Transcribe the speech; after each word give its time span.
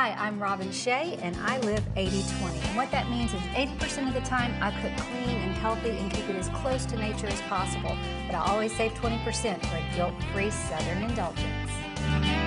Hi, 0.00 0.14
I'm 0.16 0.40
Robin 0.40 0.70
Shea 0.70 1.18
and 1.22 1.36
I 1.38 1.58
live 1.58 1.82
80-20. 1.96 2.68
And 2.68 2.76
what 2.76 2.88
that 2.92 3.10
means 3.10 3.34
is 3.34 3.40
80% 3.40 4.06
of 4.06 4.14
the 4.14 4.20
time 4.20 4.54
I 4.62 4.70
cook 4.80 4.96
clean 4.96 5.36
and 5.38 5.52
healthy 5.54 5.90
and 5.90 6.08
keep 6.12 6.28
it 6.30 6.36
as 6.36 6.48
close 6.50 6.86
to 6.86 6.96
nature 6.96 7.26
as 7.26 7.40
possible. 7.42 7.96
But 8.28 8.36
I 8.36 8.46
always 8.46 8.72
save 8.76 8.92
20% 8.92 9.66
for 9.66 9.76
a 9.76 9.96
guilt-free 9.96 10.50
Southern 10.52 11.02
indulgence. 11.02 12.37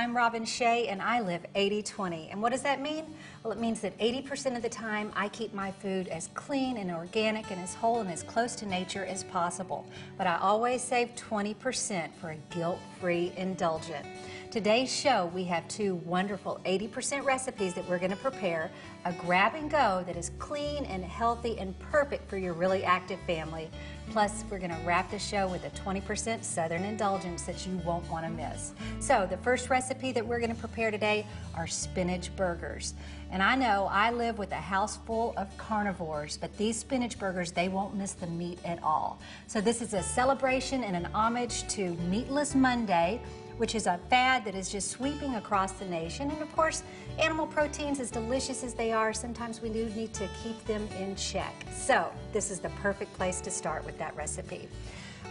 I'm 0.00 0.16
Robin 0.16 0.46
Shea 0.46 0.88
and 0.88 1.02
I 1.02 1.20
live 1.20 1.44
80-20. 1.54 2.30
And 2.30 2.40
what 2.40 2.52
does 2.52 2.62
that 2.62 2.80
mean? 2.80 3.04
Well, 3.44 3.52
it 3.52 3.58
means 3.58 3.82
that 3.82 3.98
80% 3.98 4.56
of 4.56 4.62
the 4.62 4.68
time 4.70 5.12
I 5.14 5.28
keep 5.28 5.52
my 5.52 5.70
food 5.70 6.08
as 6.08 6.30
clean 6.32 6.78
and 6.78 6.90
organic 6.90 7.50
and 7.50 7.60
as 7.60 7.74
whole 7.74 8.00
and 8.00 8.10
as 8.10 8.22
close 8.22 8.56
to 8.56 8.66
nature 8.66 9.04
as 9.04 9.24
possible. 9.24 9.84
But 10.16 10.26
I 10.26 10.38
always 10.38 10.80
save 10.80 11.14
20% 11.16 12.14
for 12.18 12.30
a 12.30 12.36
guilt-free 12.48 13.34
indulgent. 13.36 14.06
Today's 14.50 14.92
show, 14.92 15.30
we 15.32 15.44
have 15.44 15.68
two 15.68 15.94
wonderful 16.04 16.60
80% 16.64 17.24
recipes 17.24 17.72
that 17.74 17.88
we're 17.88 17.98
going 18.00 18.10
to 18.10 18.16
prepare. 18.16 18.68
A 19.04 19.12
grab 19.12 19.54
and 19.54 19.70
go 19.70 20.02
that 20.08 20.16
is 20.16 20.32
clean 20.40 20.84
and 20.86 21.04
healthy 21.04 21.56
and 21.60 21.78
perfect 21.78 22.28
for 22.28 22.36
your 22.36 22.52
really 22.52 22.82
active 22.82 23.20
family. 23.28 23.70
Plus, 24.10 24.42
we're 24.50 24.58
going 24.58 24.72
to 24.72 24.80
wrap 24.84 25.08
the 25.08 25.20
show 25.20 25.46
with 25.46 25.64
a 25.64 25.70
20% 25.70 26.42
Southern 26.42 26.82
indulgence 26.82 27.42
that 27.42 27.64
you 27.64 27.76
won't 27.84 28.04
want 28.10 28.26
to 28.26 28.30
miss. 28.32 28.72
So, 28.98 29.24
the 29.30 29.36
first 29.36 29.70
recipe 29.70 30.10
that 30.10 30.26
we're 30.26 30.40
going 30.40 30.52
to 30.52 30.60
prepare 30.60 30.90
today 30.90 31.28
are 31.54 31.68
spinach 31.68 32.34
burgers. 32.34 32.94
And 33.30 33.44
I 33.44 33.54
know 33.54 33.86
I 33.88 34.10
live 34.10 34.36
with 34.36 34.50
a 34.50 34.56
house 34.56 34.96
full 34.96 35.32
of 35.36 35.56
carnivores, 35.58 36.36
but 36.36 36.54
these 36.56 36.76
spinach 36.76 37.20
burgers, 37.20 37.52
they 37.52 37.68
won't 37.68 37.94
miss 37.94 38.14
the 38.14 38.26
meat 38.26 38.58
at 38.64 38.82
all. 38.82 39.20
So, 39.46 39.60
this 39.60 39.80
is 39.80 39.94
a 39.94 40.02
celebration 40.02 40.82
and 40.82 40.96
an 40.96 41.06
homage 41.14 41.68
to 41.68 41.94
Meatless 42.10 42.56
Monday 42.56 43.22
which 43.60 43.74
is 43.74 43.86
a 43.86 44.00
fad 44.08 44.42
that 44.42 44.54
is 44.54 44.70
just 44.70 44.90
sweeping 44.90 45.34
across 45.34 45.72
the 45.72 45.84
nation. 45.84 46.30
And 46.30 46.40
of 46.40 46.50
course, 46.56 46.82
animal 47.18 47.46
proteins, 47.46 48.00
as 48.00 48.10
delicious 48.10 48.64
as 48.64 48.72
they 48.72 48.90
are, 48.90 49.12
sometimes 49.12 49.60
we 49.60 49.68
do 49.68 49.84
need 49.90 50.14
to 50.14 50.26
keep 50.42 50.64
them 50.64 50.88
in 50.98 51.14
check. 51.14 51.66
So 51.70 52.10
this 52.32 52.50
is 52.50 52.58
the 52.58 52.70
perfect 52.80 53.12
place 53.12 53.38
to 53.42 53.50
start 53.50 53.84
with 53.84 53.98
that 53.98 54.16
recipe. 54.16 54.66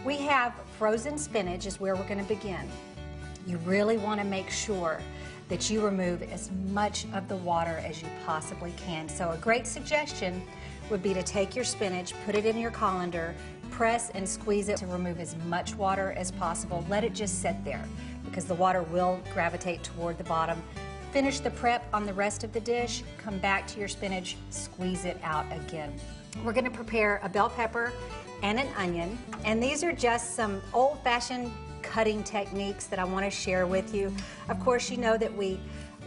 We 0.06 0.18
have 0.18 0.54
frozen 0.78 1.18
spinach 1.18 1.66
is 1.66 1.80
where 1.80 1.96
we're 1.96 2.08
going 2.08 2.24
to 2.24 2.36
begin. 2.36 2.70
You 3.48 3.58
really 3.66 3.98
want 3.98 4.22
to 4.22 4.28
make 4.28 4.52
sure 4.52 5.02
that 5.48 5.72
you 5.72 5.84
remove 5.84 6.22
as 6.22 6.52
much 6.68 7.08
of 7.16 7.28
the 7.30 7.38
water 7.38 7.82
as 7.84 8.00
you 8.00 8.10
possibly 8.28 8.74
can. 8.78 9.10
So 9.10 9.32
a 9.32 9.38
great 9.38 9.66
suggestion 9.66 10.44
would 10.92 11.02
be 11.02 11.16
to 11.16 11.24
take 11.24 11.56
your 11.56 11.66
spinach, 11.66 12.14
put 12.28 12.36
it 12.36 12.46
in 12.46 12.60
your 12.60 12.70
colander, 12.70 13.34
press 13.72 14.12
and 14.12 14.28
squeeze 14.28 14.70
it 14.70 14.78
to 14.78 14.88
remove 14.88 15.20
as 15.20 15.36
much 15.48 15.74
water 15.76 16.14
as 16.18 16.32
possible. 16.32 16.86
Let 16.90 17.04
it 17.04 17.14
just 17.14 17.42
sit 17.42 17.56
there 17.64 17.84
because 18.30 18.46
the 18.46 18.54
water 18.54 18.84
will 18.84 19.20
gravitate 19.34 19.84
toward 19.84 20.18
the 20.18 20.24
bottom. 20.24 20.62
Finish 21.12 21.40
the 21.40 21.50
prep 21.50 21.88
on 21.94 22.06
the 22.06 22.14
rest 22.14 22.44
of 22.44 22.54
the 22.54 22.60
dish, 22.60 23.04
come 23.18 23.40
back 23.40 23.66
to 23.68 23.80
your 23.80 23.88
spinach, 23.88 24.38
squeeze 24.52 25.06
it 25.06 25.18
out 25.24 25.46
again. 25.52 25.92
We're 26.46 26.54
gonna 26.54 26.70
prepare 26.70 27.20
a 27.24 27.30
bell 27.30 27.50
pepper 27.50 27.92
and 28.44 28.60
an 28.60 28.68
onion, 28.78 29.18
and 29.44 29.62
these 29.62 29.84
are 29.84 29.92
just 29.92 30.36
some 30.36 30.62
old-fashioned 30.74 31.52
cutting 31.82 32.24
techniques 32.24 32.86
that 32.86 33.00
I 33.00 33.04
wanna 33.04 33.32
share 33.32 33.66
with 33.66 33.94
you. 33.94 34.14
Of 34.50 34.60
course, 34.60 34.92
you 34.92 34.98
know 34.98 35.18
that 35.18 35.36
we, 35.36 35.60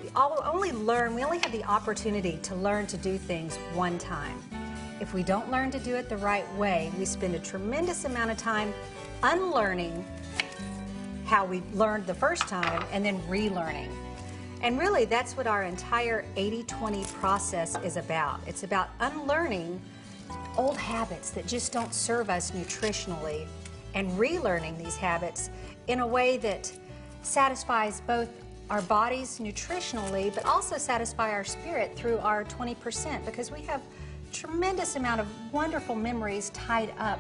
we 0.03 0.09
only 0.15 0.71
learn, 0.71 1.15
we 1.15 1.25
only 1.25 1.39
have 1.39 1.51
the 1.51 1.65
opportunity 1.65 2.39
to 2.45 2.55
learn 2.55 2.87
to 2.87 2.97
do 2.97 3.19
things 3.19 3.57
one 3.75 3.99
time. 3.99 4.39
If 5.01 5.13
we 5.13 5.25
don't 5.25 5.51
learn 5.51 5.73
to 5.73 5.81
do 5.81 5.97
it 5.97 6.09
the 6.09 6.17
right 6.19 6.51
way, 6.55 6.93
we 6.97 7.05
spend 7.05 7.35
a 7.35 7.41
tremendous 7.41 8.05
amount 8.05 8.31
of 8.31 8.37
time 8.37 8.73
unlearning 9.25 10.05
how 11.33 11.47
we 11.47 11.63
learned 11.73 12.07
the 12.07 12.13
first 12.13 12.47
time 12.47 12.85
and 12.93 13.03
then 13.03 13.19
relearning. 13.23 13.89
And 14.61 14.79
really, 14.79 15.07
that's 15.07 15.35
what 15.35 15.47
our 15.47 15.63
entire 15.63 16.27
80-20 16.37 17.11
process 17.15 17.75
is 17.83 17.97
about. 17.97 18.39
It's 18.47 18.65
about 18.65 18.91
unlearning 19.01 19.81
old 20.59 20.77
habits 20.77 21.31
that 21.31 21.47
just 21.47 21.73
don't 21.73 21.95
serve 21.95 22.29
us 22.29 22.51
nutritionally 22.51 23.47
and 23.95 24.11
relearning 24.11 24.77
these 24.77 24.95
habits 24.95 25.49
in 25.87 26.01
a 26.01 26.07
way 26.07 26.37
that 26.37 26.71
satisfies 27.23 28.03
both 28.03 28.29
our 28.69 28.83
bodies 28.83 29.39
nutritionally, 29.39 30.35
but 30.35 30.45
also 30.45 30.77
satisfy 30.77 31.31
our 31.31 31.45
spirit 31.45 31.97
through 31.97 32.19
our 32.19 32.45
20% 32.45 33.25
because 33.25 33.51
we 33.51 33.63
have 33.63 33.81
tremendous 34.35 34.97
amount 34.97 35.19
of 35.19 35.27
wonderful 35.51 35.95
memories 35.95 36.51
tied 36.51 36.93
up 36.99 37.19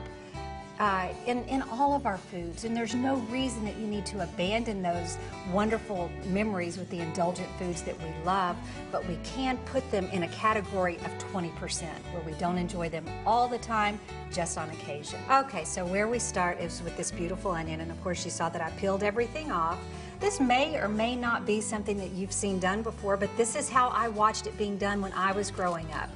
uh, 0.82 1.06
in, 1.28 1.44
in 1.44 1.62
all 1.70 1.94
of 1.94 2.06
our 2.06 2.18
foods. 2.18 2.64
And 2.64 2.76
there's 2.76 2.92
no 2.92 3.14
reason 3.30 3.64
that 3.64 3.76
you 3.76 3.86
need 3.86 4.04
to 4.06 4.20
abandon 4.20 4.82
those 4.82 5.16
wonderful 5.52 6.10
memories 6.26 6.76
with 6.76 6.90
the 6.90 6.98
indulgent 6.98 7.48
foods 7.56 7.82
that 7.82 7.96
we 8.00 8.24
love, 8.24 8.56
but 8.90 9.06
we 9.06 9.16
can 9.22 9.58
put 9.58 9.88
them 9.92 10.06
in 10.06 10.24
a 10.24 10.28
category 10.30 10.96
of 10.96 11.16
20% 11.32 11.84
where 11.84 12.22
we 12.26 12.32
don't 12.32 12.58
enjoy 12.58 12.88
them 12.88 13.06
all 13.24 13.46
the 13.46 13.58
time, 13.58 14.00
just 14.32 14.58
on 14.58 14.68
occasion. 14.70 15.20
Okay, 15.30 15.62
so 15.62 15.86
where 15.86 16.08
we 16.08 16.18
start 16.18 16.58
is 16.58 16.82
with 16.82 16.96
this 16.96 17.12
beautiful 17.12 17.52
onion. 17.52 17.80
And 17.80 17.92
of 17.92 18.02
course, 18.02 18.24
you 18.24 18.32
saw 18.32 18.48
that 18.48 18.60
I 18.60 18.70
peeled 18.70 19.04
everything 19.04 19.52
off. 19.52 19.78
This 20.18 20.40
may 20.40 20.80
or 20.80 20.88
may 20.88 21.14
not 21.14 21.46
be 21.46 21.60
something 21.60 21.96
that 21.98 22.10
you've 22.10 22.32
seen 22.32 22.58
done 22.58 22.82
before, 22.82 23.16
but 23.16 23.30
this 23.36 23.54
is 23.54 23.68
how 23.68 23.90
I 23.90 24.08
watched 24.08 24.48
it 24.48 24.58
being 24.58 24.78
done 24.78 25.00
when 25.00 25.12
I 25.12 25.30
was 25.30 25.48
growing 25.48 25.92
up. 25.92 26.10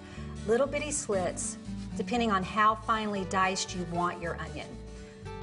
Little 0.49 0.66
bitty 0.66 0.91
slits, 0.91 1.56
depending 1.96 2.30
on 2.30 2.42
how 2.42 2.74
finely 2.74 3.24
diced 3.30 3.74
you 3.74 3.86
want 3.92 4.20
your 4.20 4.38
onion. 4.40 4.68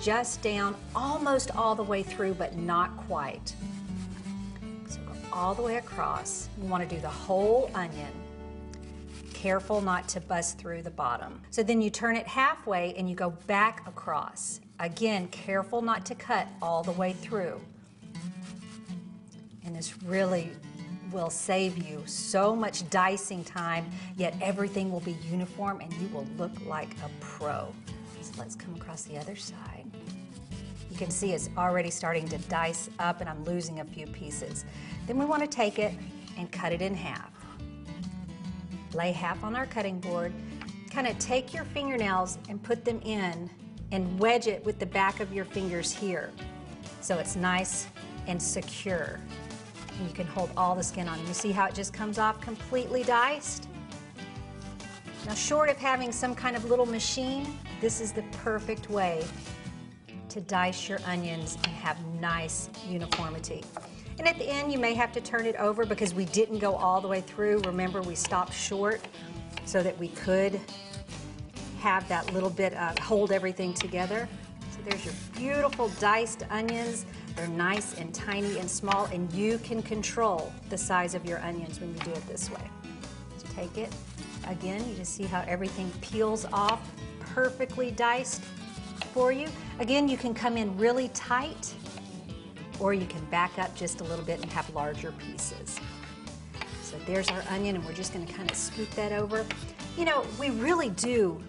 Just 0.01 0.41
down 0.41 0.75
almost 0.95 1.51
all 1.55 1.75
the 1.75 1.83
way 1.83 2.03
through, 2.03 2.33
but 2.35 2.57
not 2.57 2.95
quite. 3.07 3.53
So 4.87 4.99
go 5.01 5.13
all 5.31 5.53
the 5.55 5.61
way 5.61 5.77
across. 5.77 6.49
You 6.61 6.67
want 6.67 6.87
to 6.87 6.95
do 6.95 7.01
the 7.01 7.09
whole 7.09 7.71
onion. 7.73 8.11
Careful 9.33 9.81
not 9.81 10.07
to 10.09 10.21
bust 10.21 10.57
through 10.57 10.83
the 10.83 10.91
bottom. 10.91 11.41
So 11.49 11.63
then 11.63 11.81
you 11.81 11.89
turn 11.89 12.15
it 12.15 12.27
halfway 12.27 12.93
and 12.95 13.09
you 13.09 13.15
go 13.15 13.31
back 13.47 13.87
across. 13.87 14.61
Again, 14.79 15.27
careful 15.29 15.81
not 15.81 16.05
to 16.07 16.15
cut 16.15 16.47
all 16.61 16.83
the 16.83 16.91
way 16.91 17.13
through. 17.13 17.59
And 19.65 19.75
this 19.75 20.01
really 20.03 20.51
will 21.13 21.29
save 21.29 21.77
you 21.77 22.03
so 22.05 22.55
much 22.55 22.89
dicing 22.89 23.43
time, 23.43 23.89
yet 24.17 24.35
everything 24.41 24.91
will 24.91 24.99
be 25.01 25.15
uniform 25.29 25.79
and 25.79 25.93
you 25.93 26.07
will 26.09 26.27
look 26.37 26.51
like 26.65 26.89
a 27.05 27.09
pro. 27.19 27.73
So 28.21 28.31
let's 28.37 28.55
come 28.55 28.75
across 28.75 29.03
the 29.03 29.17
other 29.17 29.35
side. 29.35 29.85
You 30.89 30.97
can 30.97 31.09
see 31.09 31.33
it's 31.33 31.49
already 31.57 31.89
starting 31.89 32.27
to 32.29 32.37
dice 32.39 32.89
up 32.99 33.21
and 33.21 33.29
I'm 33.29 33.43
losing 33.45 33.79
a 33.79 33.85
few 33.85 34.07
pieces. 34.07 34.65
Then 35.07 35.17
we 35.17 35.25
want 35.25 35.41
to 35.41 35.47
take 35.47 35.79
it 35.79 35.93
and 36.37 36.51
cut 36.51 36.73
it 36.73 36.81
in 36.81 36.95
half. 36.95 37.31
Lay 38.93 39.11
half 39.11 39.43
on 39.43 39.55
our 39.55 39.65
cutting 39.65 39.99
board. 39.99 40.33
Kind 40.91 41.07
of 41.07 41.17
take 41.19 41.53
your 41.53 41.63
fingernails 41.65 42.37
and 42.49 42.61
put 42.61 42.83
them 42.83 42.99
in 43.03 43.49
and 43.91 44.19
wedge 44.19 44.47
it 44.47 44.65
with 44.65 44.79
the 44.79 44.85
back 44.85 45.19
of 45.19 45.31
your 45.31 45.45
fingers 45.45 45.91
here 45.91 46.31
so 47.03 47.17
it's 47.17 47.35
nice 47.35 47.87
and 48.27 48.41
secure 48.41 49.19
and 49.97 50.07
you 50.07 50.13
can 50.13 50.27
hold 50.27 50.51
all 50.57 50.75
the 50.75 50.83
skin 50.83 51.07
on. 51.07 51.19
You 51.27 51.33
see 51.33 51.51
how 51.51 51.65
it 51.65 51.73
just 51.73 51.93
comes 51.93 52.17
off 52.17 52.41
completely 52.41 53.03
diced? 53.03 53.67
Now 55.25 55.33
short 55.33 55.69
of 55.69 55.77
having 55.77 56.11
some 56.11 56.35
kind 56.35 56.55
of 56.55 56.65
little 56.65 56.85
machine, 56.85 57.57
this 57.79 58.01
is 58.01 58.11
the 58.11 58.23
perfect 58.31 58.89
way 58.89 59.23
to 60.29 60.41
dice 60.41 60.89
your 60.89 60.99
onions 61.05 61.57
and 61.63 61.73
have 61.73 62.03
nice 62.19 62.69
uniformity. 62.89 63.63
And 64.19 64.27
at 64.27 64.37
the 64.37 64.47
end, 64.47 64.71
you 64.71 64.79
may 64.79 64.93
have 64.93 65.11
to 65.13 65.21
turn 65.21 65.45
it 65.45 65.55
over 65.55 65.85
because 65.85 66.13
we 66.13 66.25
didn't 66.25 66.59
go 66.59 66.75
all 66.75 67.01
the 67.01 67.07
way 67.07 67.21
through. 67.21 67.61
Remember, 67.61 68.01
we 68.01 68.15
stopped 68.15 68.53
short 68.53 69.01
so 69.65 69.81
that 69.81 69.97
we 69.97 70.09
could 70.09 70.59
have 71.79 72.07
that 72.07 72.31
little 72.33 72.49
bit, 72.49 72.73
of 72.73 72.97
hold 72.99 73.31
everything 73.31 73.73
together. 73.73 74.27
So 74.71 74.79
there's 74.85 75.05
your 75.05 75.13
beautiful 75.35 75.89
diced 75.99 76.43
onions. 76.49 77.05
They're 77.35 77.47
nice 77.47 77.95
and 77.95 78.13
tiny 78.13 78.59
and 78.59 78.69
small, 78.69 79.05
and 79.05 79.31
you 79.33 79.57
can 79.59 79.81
control 79.81 80.53
the 80.69 80.77
size 80.77 81.15
of 81.15 81.25
your 81.25 81.39
onions 81.39 81.79
when 81.79 81.93
you 81.93 81.99
do 82.01 82.11
it 82.11 82.27
this 82.27 82.49
way. 82.51 82.61
So 83.37 83.47
take 83.55 83.77
it, 83.77 83.93
again, 84.47 84.87
you 84.87 84.95
just 84.95 85.15
see 85.15 85.23
how 85.23 85.43
everything 85.47 85.91
peels 86.01 86.45
off, 86.53 86.79
perfectly 87.19 87.89
diced 87.91 88.43
for 89.13 89.31
you. 89.31 89.47
Again, 89.79 90.07
you 90.07 90.17
can 90.17 90.33
come 90.33 90.57
in 90.57 90.77
really 90.77 91.07
tight, 91.09 91.73
or 92.79 92.93
you 92.93 93.05
can 93.05 93.23
back 93.25 93.57
up 93.57 93.75
just 93.75 94.01
a 94.01 94.03
little 94.03 94.25
bit 94.25 94.41
and 94.41 94.51
have 94.51 94.69
larger 94.73 95.11
pieces. 95.13 95.79
So 96.83 96.97
there's 97.07 97.29
our 97.29 97.43
onion, 97.49 97.75
and 97.75 97.85
we're 97.85 97.93
just 97.93 98.13
gonna 98.13 98.27
kind 98.27 98.49
of 98.49 98.55
scoop 98.55 98.89
that 98.91 99.11
over. 99.11 99.45
You 99.97 100.05
know, 100.05 100.25
we 100.39 100.51
really 100.51 100.89
do 100.89 101.41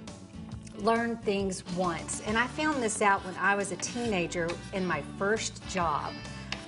learn 0.78 1.16
things 1.18 1.64
once. 1.76 2.22
And 2.26 2.36
I 2.36 2.46
found 2.48 2.82
this 2.82 3.02
out 3.02 3.24
when 3.24 3.34
I 3.36 3.54
was 3.54 3.72
a 3.72 3.76
teenager 3.76 4.48
in 4.72 4.86
my 4.86 5.02
first 5.18 5.66
job. 5.68 6.12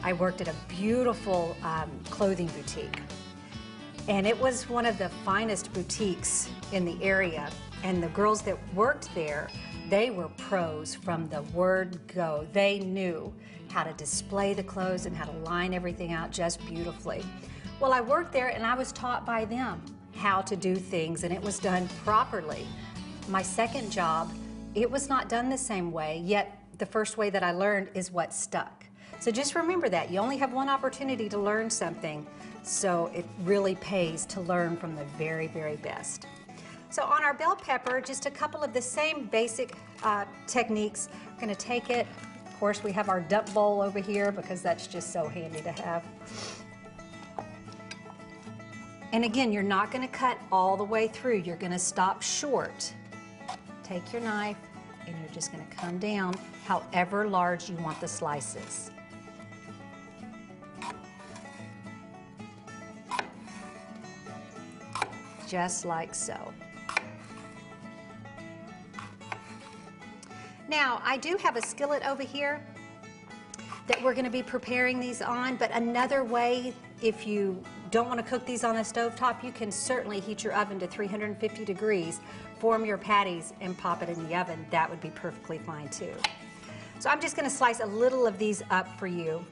I 0.02 0.12
worked 0.12 0.40
at 0.40 0.48
a 0.48 0.54
beautiful 0.68 1.56
um, 1.62 1.90
clothing 2.10 2.46
boutique. 2.48 3.00
And 4.08 4.26
it 4.26 4.38
was 4.40 4.68
one 4.68 4.86
of 4.86 4.98
the 4.98 5.08
finest 5.24 5.72
boutiques 5.72 6.48
in 6.72 6.84
the 6.84 7.02
area. 7.02 7.50
And 7.82 8.02
the 8.02 8.08
girls 8.08 8.42
that 8.42 8.56
worked 8.74 9.12
there, 9.14 9.48
they 9.90 10.10
were 10.10 10.28
pros 10.36 10.94
from 10.94 11.28
the 11.28 11.42
word 11.42 11.98
go. 12.06 12.46
They 12.52 12.78
knew 12.78 13.32
how 13.68 13.82
to 13.82 13.92
display 13.94 14.54
the 14.54 14.62
clothes 14.62 15.06
and 15.06 15.16
how 15.16 15.24
to 15.24 15.36
line 15.38 15.74
everything 15.74 16.12
out 16.12 16.30
just 16.30 16.64
beautifully. 16.66 17.24
Well, 17.80 17.92
I 17.92 18.00
worked 18.00 18.32
there 18.32 18.48
and 18.48 18.64
I 18.64 18.74
was 18.74 18.92
taught 18.92 19.26
by 19.26 19.44
them 19.44 19.82
how 20.14 20.40
to 20.42 20.56
do 20.56 20.76
things 20.76 21.24
and 21.24 21.32
it 21.32 21.42
was 21.42 21.58
done 21.58 21.88
properly. 22.04 22.66
My 23.28 23.42
second 23.42 23.90
job, 23.90 24.32
it 24.76 24.88
was 24.88 25.08
not 25.08 25.28
done 25.28 25.48
the 25.48 25.58
same 25.58 25.90
way, 25.90 26.22
yet 26.24 26.62
the 26.78 26.86
first 26.86 27.18
way 27.18 27.28
that 27.30 27.42
I 27.42 27.50
learned 27.50 27.88
is 27.92 28.12
what 28.12 28.32
stuck. 28.32 28.84
So 29.18 29.32
just 29.32 29.56
remember 29.56 29.88
that. 29.88 30.12
You 30.12 30.20
only 30.20 30.36
have 30.36 30.52
one 30.52 30.68
opportunity 30.68 31.28
to 31.30 31.38
learn 31.38 31.68
something, 31.68 32.24
so 32.62 33.10
it 33.12 33.24
really 33.42 33.74
pays 33.76 34.26
to 34.26 34.40
learn 34.42 34.76
from 34.76 34.94
the 34.94 35.04
very, 35.18 35.48
very 35.48 35.74
best. 35.76 36.26
So 36.90 37.02
on 37.02 37.24
our 37.24 37.34
bell 37.34 37.56
pepper, 37.56 38.00
just 38.00 38.26
a 38.26 38.30
couple 38.30 38.62
of 38.62 38.72
the 38.72 38.80
same 38.80 39.24
basic 39.24 39.74
uh, 40.04 40.24
techniques. 40.46 41.08
We're 41.34 41.40
gonna 41.40 41.56
take 41.56 41.90
it, 41.90 42.06
of 42.46 42.60
course 42.60 42.84
we 42.84 42.92
have 42.92 43.08
our 43.08 43.20
dump 43.20 43.52
bowl 43.52 43.82
over 43.82 43.98
here 43.98 44.30
because 44.30 44.62
that's 44.62 44.86
just 44.86 45.12
so 45.12 45.26
handy 45.26 45.62
to 45.62 45.72
have. 45.72 46.04
And 49.12 49.24
again, 49.24 49.50
you're 49.50 49.64
not 49.64 49.90
gonna 49.90 50.06
cut 50.06 50.38
all 50.52 50.76
the 50.76 50.84
way 50.84 51.08
through. 51.08 51.38
You're 51.38 51.56
gonna 51.56 51.78
stop 51.78 52.22
short. 52.22 52.92
Take 53.86 54.12
your 54.12 54.22
knife 54.22 54.56
and 55.06 55.16
you're 55.20 55.32
just 55.32 55.52
gonna 55.52 55.64
come 55.70 55.98
down 55.98 56.34
however 56.64 57.28
large 57.28 57.70
you 57.70 57.76
want 57.76 58.00
the 58.00 58.08
slices. 58.08 58.90
Just 65.46 65.84
like 65.84 66.16
so. 66.16 66.52
Now, 70.68 71.00
I 71.04 71.16
do 71.16 71.36
have 71.36 71.54
a 71.54 71.62
skillet 71.62 72.04
over 72.04 72.24
here 72.24 72.60
that 73.86 74.02
we're 74.02 74.14
gonna 74.14 74.28
be 74.28 74.42
preparing 74.42 74.98
these 74.98 75.22
on, 75.22 75.54
but 75.54 75.70
another 75.70 76.24
way, 76.24 76.74
if 77.00 77.24
you 77.24 77.62
don't 77.96 78.08
wanna 78.08 78.22
cook 78.22 78.44
these 78.44 78.62
on 78.62 78.76
a 78.76 78.84
stove 78.84 79.16
top, 79.16 79.42
you 79.42 79.50
can 79.50 79.72
certainly 79.72 80.20
heat 80.20 80.44
your 80.44 80.52
oven 80.52 80.78
to 80.78 80.86
350 80.86 81.64
degrees, 81.64 82.20
form 82.58 82.84
your 82.84 82.98
patties, 82.98 83.54
and 83.62 83.78
pop 83.78 84.02
it 84.02 84.10
in 84.10 84.28
the 84.28 84.36
oven. 84.36 84.66
That 84.68 84.90
would 84.90 85.00
be 85.00 85.08
perfectly 85.08 85.56
fine 85.56 85.88
too. 85.88 86.12
So 86.98 87.08
I'm 87.08 87.22
just 87.22 87.36
gonna 87.36 87.48
slice 87.48 87.80
a 87.80 87.86
little 87.86 88.26
of 88.26 88.36
these 88.36 88.62
up 88.68 88.86
for 88.98 89.06
you 89.06 89.42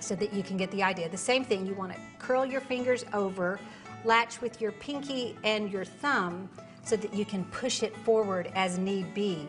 so 0.00 0.14
that 0.14 0.32
you 0.32 0.42
can 0.42 0.56
get 0.56 0.70
the 0.70 0.82
idea. 0.82 1.10
The 1.10 1.18
same 1.18 1.44
thing, 1.44 1.66
you 1.66 1.74
wanna 1.74 1.96
curl 2.18 2.46
your 2.46 2.62
fingers 2.62 3.04
over, 3.12 3.60
latch 4.06 4.40
with 4.40 4.58
your 4.58 4.72
pinky 4.72 5.36
and 5.44 5.70
your 5.70 5.84
thumb 5.84 6.48
so 6.84 6.96
that 6.96 7.12
you 7.12 7.26
can 7.26 7.44
push 7.44 7.82
it 7.82 7.94
forward 7.98 8.50
as 8.54 8.78
need 8.78 9.12
be. 9.12 9.46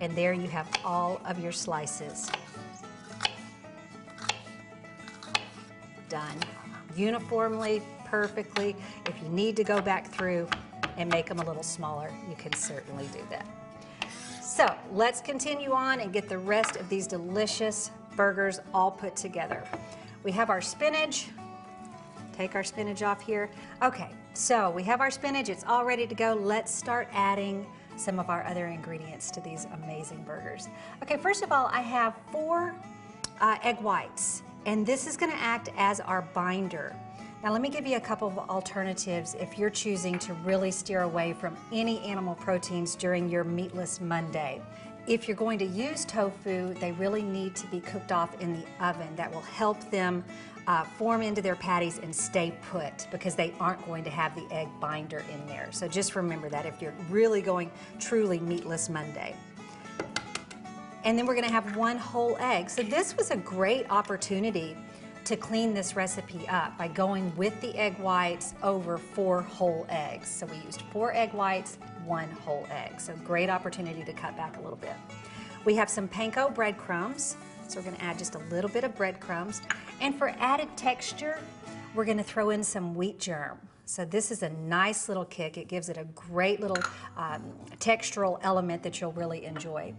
And 0.00 0.14
there 0.16 0.32
you 0.32 0.46
have 0.46 0.68
all 0.84 1.20
of 1.24 1.40
your 1.40 1.50
slices. 1.50 2.30
Done. 6.08 6.38
Uniformly, 6.96 7.82
perfectly. 8.04 8.76
If 9.06 9.14
you 9.22 9.28
need 9.28 9.56
to 9.56 9.64
go 9.64 9.80
back 9.80 10.06
through 10.06 10.48
and 10.96 11.10
make 11.10 11.26
them 11.26 11.40
a 11.40 11.44
little 11.44 11.62
smaller, 11.62 12.12
you 12.28 12.36
can 12.36 12.52
certainly 12.52 13.08
do 13.12 13.20
that. 13.30 13.46
So 14.42 14.72
let's 14.92 15.20
continue 15.20 15.72
on 15.72 16.00
and 16.00 16.12
get 16.12 16.28
the 16.28 16.38
rest 16.38 16.76
of 16.76 16.88
these 16.88 17.06
delicious 17.06 17.90
burgers 18.14 18.60
all 18.72 18.90
put 18.90 19.16
together. 19.16 19.64
We 20.22 20.30
have 20.32 20.48
our 20.48 20.60
spinach. 20.60 21.26
Take 22.32 22.54
our 22.54 22.64
spinach 22.64 23.02
off 23.02 23.20
here. 23.20 23.50
Okay, 23.82 24.10
so 24.32 24.70
we 24.70 24.82
have 24.84 25.00
our 25.00 25.10
spinach. 25.10 25.48
It's 25.48 25.64
all 25.64 25.84
ready 25.84 26.06
to 26.06 26.14
go. 26.14 26.34
Let's 26.34 26.72
start 26.72 27.08
adding 27.12 27.66
some 27.96 28.18
of 28.18 28.30
our 28.30 28.44
other 28.44 28.66
ingredients 28.66 29.30
to 29.32 29.40
these 29.40 29.66
amazing 29.74 30.22
burgers. 30.24 30.68
Okay, 31.02 31.16
first 31.16 31.42
of 31.42 31.52
all, 31.52 31.66
I 31.72 31.80
have 31.80 32.14
four 32.32 32.74
uh, 33.40 33.56
egg 33.62 33.80
whites, 33.80 34.42
and 34.66 34.86
this 34.86 35.06
is 35.06 35.16
gonna 35.16 35.32
act 35.34 35.70
as 35.76 36.00
our 36.00 36.22
binder. 36.34 36.94
Now 37.42 37.52
let 37.52 37.60
me 37.60 37.68
give 37.68 37.86
you 37.86 37.96
a 37.96 38.00
couple 38.00 38.28
of 38.28 38.38
alternatives 38.38 39.36
if 39.38 39.58
you're 39.58 39.68
choosing 39.68 40.18
to 40.20 40.32
really 40.32 40.70
steer 40.70 41.02
away 41.02 41.34
from 41.34 41.56
any 41.72 42.00
animal 42.00 42.34
proteins 42.34 42.94
during 42.96 43.28
your 43.28 43.44
meatless 43.44 44.00
Monday. 44.00 44.62
If 45.06 45.28
you're 45.28 45.36
going 45.36 45.58
to 45.58 45.66
use 45.66 46.06
tofu, 46.06 46.72
they 46.74 46.92
really 46.92 47.20
need 47.22 47.54
to 47.56 47.66
be 47.66 47.80
cooked 47.80 48.12
off 48.12 48.40
in 48.40 48.54
the 48.54 48.64
oven. 48.86 49.14
That 49.16 49.30
will 49.30 49.42
help 49.42 49.90
them 49.90 50.24
uh, 50.66 50.84
form 50.84 51.20
into 51.20 51.42
their 51.42 51.56
patties 51.56 51.98
and 51.98 52.16
stay 52.16 52.54
put 52.70 53.06
because 53.10 53.34
they 53.34 53.52
aren't 53.60 53.84
going 53.84 54.04
to 54.04 54.10
have 54.10 54.34
the 54.34 54.50
egg 54.50 54.68
binder 54.80 55.22
in 55.30 55.46
there. 55.46 55.68
So 55.70 55.86
just 55.86 56.16
remember 56.16 56.48
that 56.48 56.64
if 56.64 56.80
you're 56.80 56.94
really 57.10 57.42
going 57.42 57.70
truly 58.00 58.38
meatless 58.38 58.88
Monday. 58.88 59.36
And 61.04 61.18
then 61.18 61.26
we're 61.26 61.34
gonna 61.34 61.50
have 61.50 61.76
one 61.76 61.98
whole 61.98 62.36
egg. 62.40 62.70
So 62.70 62.82
this 62.82 63.14
was 63.16 63.30
a 63.30 63.36
great 63.36 63.86
opportunity 63.90 64.76
to 65.24 65.36
clean 65.36 65.72
this 65.72 65.96
recipe 65.96 66.46
up 66.48 66.76
by 66.76 66.88
going 66.88 67.34
with 67.36 67.58
the 67.60 67.76
egg 67.76 67.98
whites 67.98 68.54
over 68.62 68.98
four 68.98 69.42
whole 69.42 69.86
eggs. 69.88 70.28
So 70.28 70.46
we 70.46 70.56
used 70.58 70.82
four 70.92 71.14
egg 71.14 71.32
whites, 71.32 71.78
one 72.04 72.30
whole 72.30 72.66
egg. 72.70 73.00
So 73.00 73.14
great 73.16 73.50
opportunity 73.50 74.02
to 74.02 74.12
cut 74.12 74.36
back 74.36 74.56
a 74.56 74.60
little 74.60 74.76
bit. 74.76 74.94
We 75.64 75.74
have 75.76 75.88
some 75.88 76.08
panko 76.08 76.54
breadcrumbs. 76.54 77.36
So 77.68 77.80
we're 77.80 77.90
gonna 77.90 78.02
add 78.02 78.18
just 78.18 78.34
a 78.34 78.40
little 78.50 78.70
bit 78.70 78.84
of 78.84 78.94
breadcrumbs. 78.94 79.62
And 80.00 80.14
for 80.16 80.34
added 80.38 80.68
texture, 80.76 81.38
we're 81.94 82.04
gonna 82.04 82.22
throw 82.22 82.50
in 82.50 82.62
some 82.62 82.94
wheat 82.94 83.18
germ. 83.18 83.58
So 83.86 84.04
this 84.04 84.30
is 84.30 84.42
a 84.42 84.48
nice 84.48 85.08
little 85.08 85.26
kick. 85.26 85.58
It 85.58 85.68
gives 85.68 85.88
it 85.88 85.98
a 85.98 86.04
great 86.14 86.60
little 86.60 86.82
um, 87.16 87.42
textural 87.78 88.38
element 88.42 88.82
that 88.82 89.00
you'll 89.00 89.12
really 89.12 89.44
enjoy. 89.44 89.94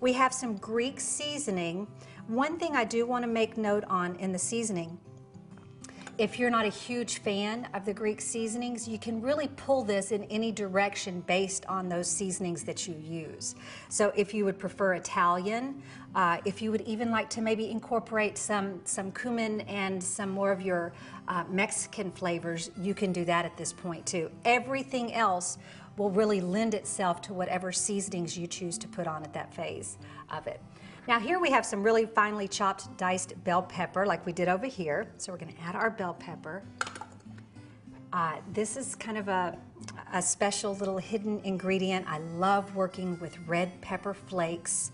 We 0.00 0.12
have 0.14 0.32
some 0.34 0.56
Greek 0.56 0.98
seasoning. 1.00 1.86
One 2.26 2.58
thing 2.58 2.74
I 2.74 2.84
do 2.84 3.06
want 3.06 3.22
to 3.22 3.28
make 3.28 3.56
note 3.56 3.84
on 3.88 4.16
in 4.16 4.32
the 4.32 4.38
seasoning, 4.38 4.98
if 6.18 6.36
you're 6.36 6.50
not 6.50 6.66
a 6.66 6.70
huge 6.70 7.18
fan 7.18 7.68
of 7.74 7.84
the 7.84 7.94
Greek 7.94 8.20
seasonings, 8.20 8.88
you 8.88 8.98
can 8.98 9.22
really 9.22 9.46
pull 9.56 9.84
this 9.84 10.10
in 10.10 10.24
any 10.24 10.50
direction 10.50 11.20
based 11.28 11.64
on 11.66 11.88
those 11.88 12.08
seasonings 12.08 12.64
that 12.64 12.88
you 12.88 12.96
use. 13.00 13.54
So 13.88 14.12
if 14.16 14.34
you 14.34 14.44
would 14.44 14.58
prefer 14.58 14.94
Italian, 14.94 15.80
uh, 16.16 16.38
if 16.44 16.60
you 16.60 16.72
would 16.72 16.80
even 16.82 17.12
like 17.12 17.30
to 17.30 17.40
maybe 17.40 17.70
incorporate 17.70 18.36
some, 18.36 18.80
some 18.84 19.12
cumin 19.12 19.60
and 19.62 20.02
some 20.02 20.30
more 20.30 20.50
of 20.50 20.60
your 20.60 20.92
uh, 21.28 21.44
Mexican 21.48 22.10
flavors, 22.10 22.72
you 22.76 22.94
can 22.94 23.12
do 23.12 23.24
that 23.24 23.44
at 23.44 23.56
this 23.56 23.72
point 23.72 24.04
too. 24.04 24.28
Everything 24.44 25.14
else 25.14 25.56
will 25.96 26.10
really 26.10 26.40
lend 26.40 26.74
itself 26.74 27.20
to 27.22 27.32
whatever 27.32 27.70
seasonings 27.70 28.36
you 28.36 28.48
choose 28.48 28.76
to 28.78 28.88
put 28.88 29.06
on 29.06 29.22
at 29.22 29.32
that 29.34 29.54
phase 29.54 29.98
of 30.30 30.48
it. 30.48 30.60
Now 31.08 31.18
here 31.18 31.40
we 31.40 31.50
have 31.52 31.64
some 31.64 31.82
really 31.82 32.04
finely 32.04 32.46
chopped 32.46 32.94
diced 32.98 33.42
bell 33.42 33.62
pepper 33.62 34.04
like 34.04 34.26
we 34.26 34.32
did 34.34 34.46
over 34.46 34.66
here. 34.66 35.08
So 35.16 35.32
we're 35.32 35.38
gonna 35.38 35.52
add 35.62 35.74
our 35.74 35.88
bell 35.88 36.12
pepper. 36.12 36.62
Uh, 38.12 38.36
this 38.52 38.76
is 38.76 38.94
kind 38.94 39.16
of 39.16 39.28
a, 39.28 39.56
a 40.12 40.20
special 40.20 40.74
little 40.74 40.98
hidden 40.98 41.40
ingredient. 41.44 42.04
I 42.06 42.18
love 42.18 42.76
working 42.76 43.18
with 43.20 43.38
red 43.46 43.80
pepper 43.80 44.12
flakes. 44.12 44.92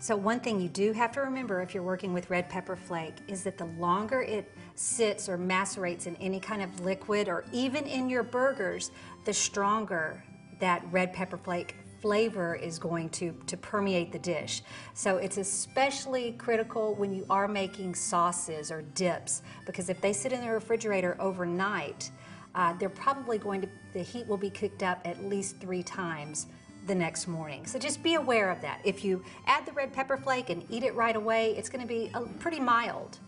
So 0.00 0.14
one 0.14 0.38
thing 0.38 0.60
you 0.60 0.68
do 0.68 0.92
have 0.92 1.12
to 1.12 1.20
remember 1.22 1.62
if 1.62 1.72
you're 1.72 1.82
working 1.82 2.12
with 2.12 2.28
red 2.28 2.50
pepper 2.50 2.76
flake 2.76 3.14
is 3.26 3.42
that 3.44 3.56
the 3.56 3.70
longer 3.78 4.20
it 4.20 4.52
sits 4.74 5.30
or 5.30 5.38
macerates 5.38 6.06
in 6.06 6.14
any 6.16 6.40
kind 6.40 6.60
of 6.60 6.80
liquid 6.80 7.26
or 7.26 7.46
even 7.52 7.86
in 7.86 8.10
your 8.10 8.22
burgers, 8.22 8.90
the 9.24 9.32
stronger 9.32 10.22
that 10.58 10.84
red 10.90 11.14
pepper 11.14 11.38
flake 11.38 11.74
flavor 12.00 12.54
is 12.54 12.78
going 12.78 13.08
to, 13.10 13.32
to 13.46 13.56
permeate 13.56 14.12
the 14.12 14.18
dish. 14.18 14.62
So 14.94 15.16
it's 15.16 15.36
especially 15.36 16.32
critical 16.32 16.94
when 16.94 17.12
you 17.12 17.26
are 17.28 17.48
making 17.48 17.94
sauces 17.94 18.70
or 18.70 18.82
dips 18.82 19.42
because 19.66 19.88
if 19.88 20.00
they 20.00 20.12
sit 20.12 20.32
in 20.32 20.40
the 20.40 20.50
refrigerator 20.50 21.16
overnight, 21.20 22.10
uh, 22.54 22.74
they're 22.74 22.88
probably 22.88 23.38
going 23.38 23.60
to, 23.60 23.68
the 23.92 24.02
heat 24.02 24.26
will 24.26 24.36
be 24.36 24.50
cooked 24.50 24.82
up 24.82 25.00
at 25.04 25.22
least 25.24 25.58
three 25.58 25.82
times 25.82 26.46
the 26.86 26.94
next 26.94 27.28
morning. 27.28 27.66
So 27.66 27.78
just 27.78 28.02
be 28.02 28.14
aware 28.14 28.50
of 28.50 28.60
that. 28.62 28.80
If 28.82 29.04
you 29.04 29.22
add 29.46 29.66
the 29.66 29.72
red 29.72 29.92
pepper 29.92 30.16
flake 30.16 30.50
and 30.50 30.64
eat 30.70 30.82
it 30.82 30.94
right 30.94 31.16
away, 31.16 31.54
it's 31.56 31.68
gonna 31.68 31.86
be 31.86 32.10
a, 32.14 32.22
pretty 32.22 32.58
mild. 32.58 33.18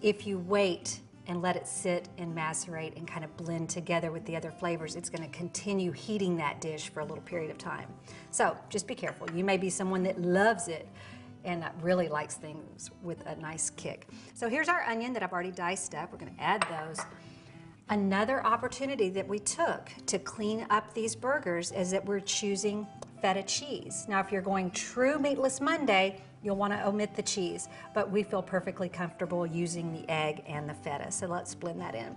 If 0.00 0.26
you 0.26 0.38
wait 0.38 1.00
and 1.26 1.40
let 1.40 1.56
it 1.56 1.66
sit 1.68 2.08
and 2.18 2.34
macerate 2.34 2.96
and 2.96 3.06
kind 3.06 3.24
of 3.24 3.36
blend 3.36 3.68
together 3.68 4.10
with 4.10 4.24
the 4.26 4.34
other 4.36 4.50
flavors, 4.50 4.96
it's 4.96 5.08
gonna 5.08 5.28
continue 5.28 5.92
heating 5.92 6.36
that 6.36 6.60
dish 6.60 6.88
for 6.88 7.00
a 7.00 7.04
little 7.04 7.22
period 7.22 7.50
of 7.50 7.58
time. 7.58 7.88
So 8.30 8.56
just 8.68 8.86
be 8.86 8.94
careful. 8.94 9.30
You 9.32 9.44
may 9.44 9.56
be 9.56 9.70
someone 9.70 10.02
that 10.02 10.20
loves 10.20 10.68
it 10.68 10.88
and 11.44 11.64
really 11.80 12.08
likes 12.08 12.34
things 12.36 12.90
with 13.02 13.24
a 13.26 13.36
nice 13.36 13.70
kick. 13.70 14.08
So 14.34 14.48
here's 14.48 14.68
our 14.68 14.82
onion 14.82 15.12
that 15.12 15.22
I've 15.22 15.32
already 15.32 15.50
diced 15.50 15.94
up. 15.94 16.12
We're 16.12 16.18
gonna 16.18 16.32
add 16.38 16.64
those. 16.70 17.04
Another 17.88 18.44
opportunity 18.46 19.10
that 19.10 19.26
we 19.26 19.38
took 19.38 19.90
to 20.06 20.18
clean 20.18 20.66
up 20.70 20.94
these 20.94 21.14
burgers 21.14 21.72
is 21.72 21.90
that 21.90 22.04
we're 22.04 22.20
choosing 22.20 22.86
feta 23.20 23.42
cheese. 23.42 24.06
Now 24.08 24.20
if 24.20 24.32
you're 24.32 24.42
going 24.42 24.70
true 24.70 25.18
meatless 25.18 25.60
Monday, 25.60 26.20
You'll 26.42 26.56
want 26.56 26.72
to 26.72 26.86
omit 26.86 27.14
the 27.14 27.22
cheese, 27.22 27.68
but 27.94 28.10
we 28.10 28.22
feel 28.22 28.42
perfectly 28.42 28.88
comfortable 28.88 29.46
using 29.46 29.92
the 29.92 30.08
egg 30.10 30.42
and 30.46 30.68
the 30.68 30.74
feta. 30.74 31.10
So 31.10 31.26
let's 31.26 31.54
blend 31.54 31.80
that 31.80 31.94
in. 31.94 32.16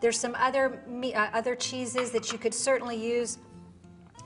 There's 0.00 0.18
some 0.18 0.34
other, 0.36 0.80
uh, 1.14 1.28
other 1.32 1.56
cheeses 1.56 2.10
that 2.12 2.30
you 2.30 2.38
could 2.38 2.54
certainly 2.54 2.96
use 2.96 3.38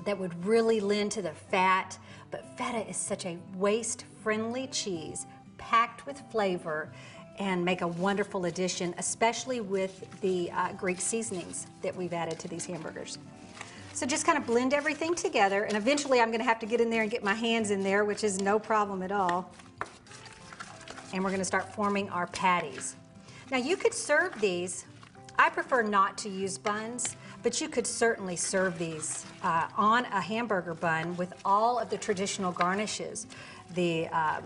that 0.05 0.19
would 0.19 0.45
really 0.45 0.81
lend 0.81 1.13
to 1.13 1.23
the 1.23 1.33
fat, 1.33 1.99
but 2.31 2.45
feta 2.57 2.89
is 2.89 2.97
such 2.97 3.27
a 3.27 3.39
waist-friendly 3.55 4.67
cheese, 4.69 5.27
packed 5.57 6.07
with 6.07 6.21
flavor, 6.31 6.91
and 7.39 7.65
make 7.65 7.83
a 7.83 7.87
wonderful 7.87 8.47
addition, 8.47 8.95
especially 8.99 9.61
with 9.61 10.05
the 10.21 10.51
uh, 10.51 10.73
Greek 10.73 11.01
seasonings 11.01 11.69
that 11.83 11.95
we've 11.95 12.13
added 12.13 12.39
to 12.41 12.49
these 12.49 12.67
hamburgers. 12.67 13.19
So 13.99 14.07
just 14.07 14.25
kind 14.25 14.39
of 14.39 14.47
blend 14.47 14.75
everything 14.75 15.17
together, 15.17 15.65
and 15.65 15.77
eventually 15.77 16.21
I'm 16.21 16.31
gonna 16.31 16.45
have 16.45 16.61
to 16.61 16.67
get 16.67 16.81
in 16.81 16.89
there 16.89 17.03
and 17.03 17.11
get 17.11 17.25
my 17.25 17.35
hands 17.35 17.73
in 17.73 17.83
there, 17.83 18.05
which 18.05 18.23
is 18.23 18.41
no 18.41 18.57
problem 18.57 19.03
at 19.03 19.11
all. 19.11 19.53
And 21.13 21.25
we're 21.25 21.33
gonna 21.33 21.45
start 21.45 21.75
forming 21.75 22.09
our 22.11 22.29
patties. 22.29 22.95
Now 23.51 23.57
you 23.57 23.77
could 23.77 23.93
serve 23.93 24.41
these, 24.41 24.85
I 25.37 25.51
prefer 25.51 25.83
not 25.83 26.17
to 26.19 26.29
use 26.29 26.59
buns, 26.59 27.17
but 27.43 27.61
you 27.61 27.69
could 27.69 27.89
certainly 27.89 28.37
serve 28.37 28.79
these 28.79 29.27
uh, 29.43 29.67
on 29.77 30.05
a 30.05 30.21
hamburger 30.21 30.75
bun 30.75 31.17
with 31.17 31.33
all 31.45 31.81
of 31.81 31.91
the 31.91 31.99
traditional 31.99 32.53
garnishes. 32.53 33.27
The 33.75 34.07
um, 34.11 34.45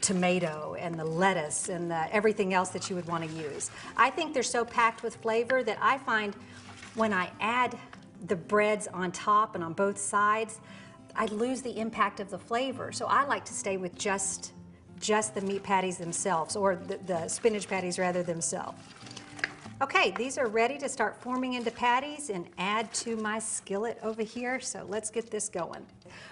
tomato 0.00 0.76
and 0.78 0.94
the 0.94 1.04
lettuce 1.04 1.68
and 1.68 1.90
the, 1.90 2.14
everything 2.14 2.54
else 2.54 2.68
that 2.68 2.88
you 2.88 2.94
would 2.94 3.08
want 3.08 3.28
to 3.28 3.30
use. 3.30 3.72
I 3.96 4.08
think 4.10 4.34
they're 4.34 4.44
so 4.44 4.64
packed 4.64 5.02
with 5.02 5.16
flavor 5.16 5.64
that 5.64 5.78
I 5.82 5.98
find 5.98 6.36
when 6.94 7.12
I 7.12 7.30
add 7.40 7.76
the 8.26 8.36
breads 8.36 8.86
on 8.88 9.12
top 9.12 9.54
and 9.54 9.62
on 9.62 9.72
both 9.72 9.98
sides, 9.98 10.60
I 11.14 11.26
lose 11.26 11.62
the 11.62 11.78
impact 11.78 12.20
of 12.20 12.30
the 12.30 12.38
flavor. 12.38 12.92
So 12.92 13.06
I 13.06 13.24
like 13.24 13.44
to 13.46 13.52
stay 13.54 13.76
with 13.76 13.96
just, 13.96 14.52
just 15.00 15.34
the 15.34 15.40
meat 15.40 15.62
patties 15.62 15.98
themselves, 15.98 16.56
or 16.56 16.76
the, 16.76 16.98
the 17.06 17.28
spinach 17.28 17.68
patties 17.68 17.98
rather 17.98 18.22
themselves. 18.22 18.78
Okay, 19.80 20.12
these 20.16 20.38
are 20.38 20.48
ready 20.48 20.76
to 20.78 20.88
start 20.88 21.22
forming 21.22 21.54
into 21.54 21.70
patties 21.70 22.30
and 22.30 22.48
add 22.58 22.92
to 22.94 23.16
my 23.16 23.38
skillet 23.38 23.96
over 24.02 24.22
here. 24.22 24.58
So 24.58 24.84
let's 24.88 25.08
get 25.08 25.30
this 25.30 25.48
going. 25.48 25.86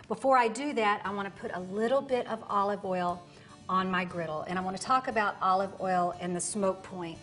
Before 0.09 0.37
I 0.37 0.49
do 0.49 0.73
that, 0.73 1.01
I 1.05 1.13
want 1.13 1.33
to 1.33 1.41
put 1.41 1.53
a 1.55 1.61
little 1.61 2.03
bit 2.03 2.27
of 2.27 2.43
olive 2.49 2.85
oil 2.85 3.23
on 3.69 3.89
my 3.89 4.05
griddle. 4.05 4.43
And 4.49 4.59
I 4.59 4.63
want 4.63 4.77
to 4.77 4.83
talk 4.83 5.07
about 5.07 5.37
olive 5.41 5.81
oil 5.81 6.17
and 6.21 6.35
the 6.35 6.41
smoke 6.41 6.83
point, 6.83 7.19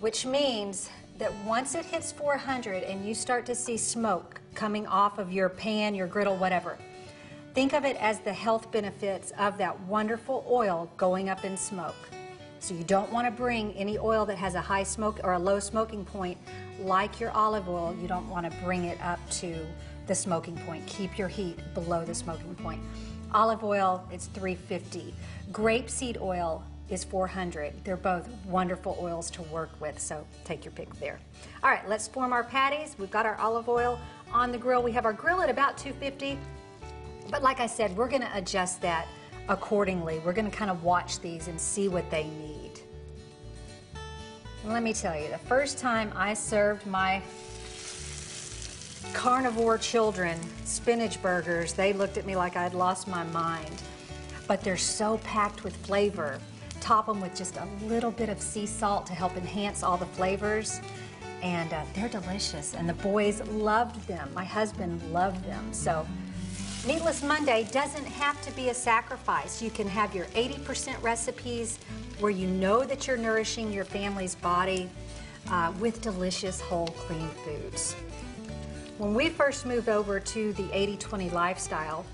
which 0.00 0.26
means 0.26 0.90
that 1.18 1.32
once 1.44 1.74
it 1.74 1.84
hits 1.84 2.12
400 2.12 2.82
and 2.82 3.06
you 3.06 3.14
start 3.14 3.46
to 3.46 3.54
see 3.54 3.76
smoke 3.76 4.40
coming 4.54 4.86
off 4.86 5.18
of 5.18 5.32
your 5.32 5.48
pan, 5.48 5.94
your 5.94 6.06
griddle, 6.06 6.36
whatever, 6.36 6.78
think 7.54 7.72
of 7.72 7.84
it 7.84 7.96
as 7.96 8.20
the 8.20 8.32
health 8.32 8.70
benefits 8.72 9.32
of 9.38 9.58
that 9.58 9.78
wonderful 9.82 10.44
oil 10.48 10.90
going 10.96 11.28
up 11.28 11.44
in 11.44 11.56
smoke. 11.56 11.94
So 12.60 12.74
you 12.74 12.84
don't 12.84 13.10
want 13.12 13.26
to 13.26 13.32
bring 13.32 13.72
any 13.72 13.98
oil 13.98 14.24
that 14.26 14.38
has 14.38 14.54
a 14.54 14.60
high 14.60 14.84
smoke 14.84 15.20
or 15.24 15.32
a 15.32 15.38
low 15.38 15.58
smoking 15.58 16.04
point 16.04 16.38
like 16.78 17.18
your 17.18 17.32
olive 17.32 17.68
oil. 17.68 17.96
You 18.00 18.06
don't 18.06 18.28
want 18.28 18.50
to 18.50 18.56
bring 18.58 18.84
it 18.84 19.00
up 19.02 19.18
to 19.32 19.66
the 20.06 20.14
smoking 20.14 20.56
point. 20.58 20.86
Keep 20.86 21.18
your 21.18 21.28
heat 21.28 21.58
below 21.74 22.04
the 22.04 22.14
smoking 22.14 22.54
point. 22.54 22.80
Olive 23.34 23.64
oil, 23.64 24.06
it's 24.12 24.26
350. 24.26 25.14
Grapeseed 25.50 26.20
oil 26.20 26.64
is 26.92 27.04
400. 27.04 27.72
They're 27.84 27.96
both 27.96 28.28
wonderful 28.46 28.98
oils 29.00 29.30
to 29.32 29.42
work 29.42 29.70
with, 29.80 29.98
so 29.98 30.26
take 30.44 30.64
your 30.64 30.72
pick 30.72 30.94
there. 31.00 31.18
All 31.62 31.70
right, 31.70 31.86
let's 31.88 32.06
form 32.06 32.32
our 32.32 32.44
patties. 32.44 32.96
We've 32.98 33.10
got 33.10 33.26
our 33.26 33.36
olive 33.38 33.68
oil 33.68 33.98
on 34.32 34.52
the 34.52 34.58
grill. 34.58 34.82
We 34.82 34.92
have 34.92 35.04
our 35.04 35.12
grill 35.12 35.40
at 35.42 35.50
about 35.50 35.78
250, 35.78 36.38
but 37.30 37.42
like 37.42 37.60
I 37.60 37.66
said, 37.66 37.96
we're 37.96 38.08
gonna 38.08 38.30
adjust 38.34 38.80
that 38.82 39.06
accordingly. 39.48 40.20
We're 40.20 40.32
gonna 40.32 40.50
kind 40.50 40.70
of 40.70 40.84
watch 40.84 41.20
these 41.20 41.48
and 41.48 41.60
see 41.60 41.88
what 41.88 42.10
they 42.10 42.24
need. 42.24 42.80
Let 44.64 44.82
me 44.82 44.92
tell 44.92 45.18
you, 45.18 45.28
the 45.28 45.38
first 45.38 45.78
time 45.78 46.12
I 46.14 46.34
served 46.34 46.86
my 46.86 47.20
carnivore 49.12 49.78
children 49.78 50.38
spinach 50.64 51.20
burgers, 51.20 51.72
they 51.72 51.92
looked 51.92 52.16
at 52.16 52.26
me 52.26 52.36
like 52.36 52.56
I'd 52.56 52.74
lost 52.74 53.08
my 53.08 53.24
mind. 53.24 53.82
But 54.46 54.62
they're 54.62 54.76
so 54.76 55.18
packed 55.18 55.64
with 55.64 55.74
flavor. 55.76 56.38
Top 56.82 57.06
them 57.06 57.20
with 57.20 57.34
just 57.36 57.56
a 57.58 57.68
little 57.86 58.10
bit 58.10 58.28
of 58.28 58.42
sea 58.42 58.66
salt 58.66 59.06
to 59.06 59.12
help 59.12 59.36
enhance 59.36 59.84
all 59.84 59.96
the 59.96 60.06
flavors. 60.06 60.80
And 61.40 61.72
uh, 61.72 61.84
they're 61.94 62.08
delicious. 62.08 62.74
And 62.74 62.88
the 62.88 62.94
boys 62.94 63.40
loved 63.50 64.04
them. 64.08 64.28
My 64.34 64.44
husband 64.44 65.00
loved 65.12 65.44
them. 65.44 65.72
So 65.72 66.04
Meatless 66.84 67.22
Monday 67.22 67.68
doesn't 67.70 68.04
have 68.04 68.42
to 68.42 68.50
be 68.56 68.70
a 68.70 68.74
sacrifice. 68.74 69.62
You 69.62 69.70
can 69.70 69.86
have 69.86 70.12
your 70.12 70.24
80% 70.26 71.00
recipes 71.00 71.78
where 72.18 72.32
you 72.32 72.48
know 72.48 72.82
that 72.82 73.06
you're 73.06 73.16
nourishing 73.16 73.72
your 73.72 73.84
family's 73.84 74.34
body 74.34 74.90
uh, 75.48 75.72
with 75.78 76.02
delicious, 76.02 76.60
whole, 76.60 76.88
clean 76.88 77.28
foods. 77.44 77.94
When 78.98 79.14
we 79.14 79.28
first 79.28 79.64
moved 79.64 79.88
over 79.88 80.18
to 80.18 80.52
the 80.54 80.64
80-20 80.64 81.32
lifestyle, 81.32 82.04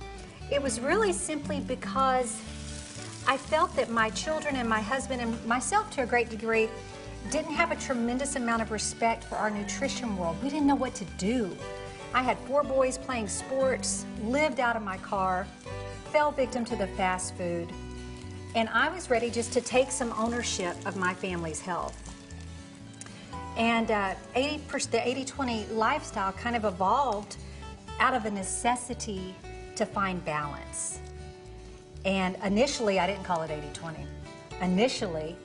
it 0.52 0.62
was 0.62 0.80
really 0.80 1.14
simply 1.14 1.60
because 1.60 2.38
I 3.28 3.36
felt 3.36 3.76
that 3.76 3.90
my 3.90 4.08
children 4.08 4.56
and 4.56 4.66
my 4.66 4.80
husband 4.80 5.20
and 5.20 5.44
myself 5.44 5.90
to 5.90 6.02
a 6.02 6.06
great 6.06 6.30
degree 6.30 6.66
didn't 7.30 7.52
have 7.52 7.70
a 7.70 7.76
tremendous 7.76 8.36
amount 8.36 8.62
of 8.62 8.70
respect 8.70 9.22
for 9.22 9.34
our 9.34 9.50
nutrition 9.50 10.16
world. 10.16 10.42
We 10.42 10.48
didn't 10.48 10.66
know 10.66 10.74
what 10.74 10.94
to 10.94 11.04
do. 11.18 11.54
I 12.14 12.22
had 12.22 12.38
four 12.38 12.62
boys 12.62 12.96
playing 12.96 13.28
sports, 13.28 14.06
lived 14.22 14.60
out 14.60 14.76
of 14.76 14.82
my 14.82 14.96
car, 14.96 15.46
fell 16.10 16.30
victim 16.30 16.64
to 16.64 16.76
the 16.76 16.86
fast 16.86 17.36
food, 17.36 17.70
and 18.54 18.66
I 18.70 18.88
was 18.88 19.10
ready 19.10 19.28
just 19.28 19.52
to 19.52 19.60
take 19.60 19.90
some 19.90 20.10
ownership 20.16 20.74
of 20.86 20.96
my 20.96 21.12
family's 21.12 21.60
health. 21.60 22.02
And 23.58 23.90
uh, 23.90 24.14
80 24.36 24.56
the 24.56 24.98
80-20 24.98 25.76
lifestyle 25.76 26.32
kind 26.32 26.56
of 26.56 26.64
evolved 26.64 27.36
out 28.00 28.14
of 28.14 28.24
a 28.24 28.30
necessity 28.30 29.34
to 29.76 29.84
find 29.84 30.24
balance. 30.24 31.00
And 32.04 32.36
initially, 32.44 32.98
I 32.98 33.06
didn't 33.06 33.24
call 33.24 33.42
it 33.42 33.50
80-20. 33.50 34.06
Initially, 34.62 35.36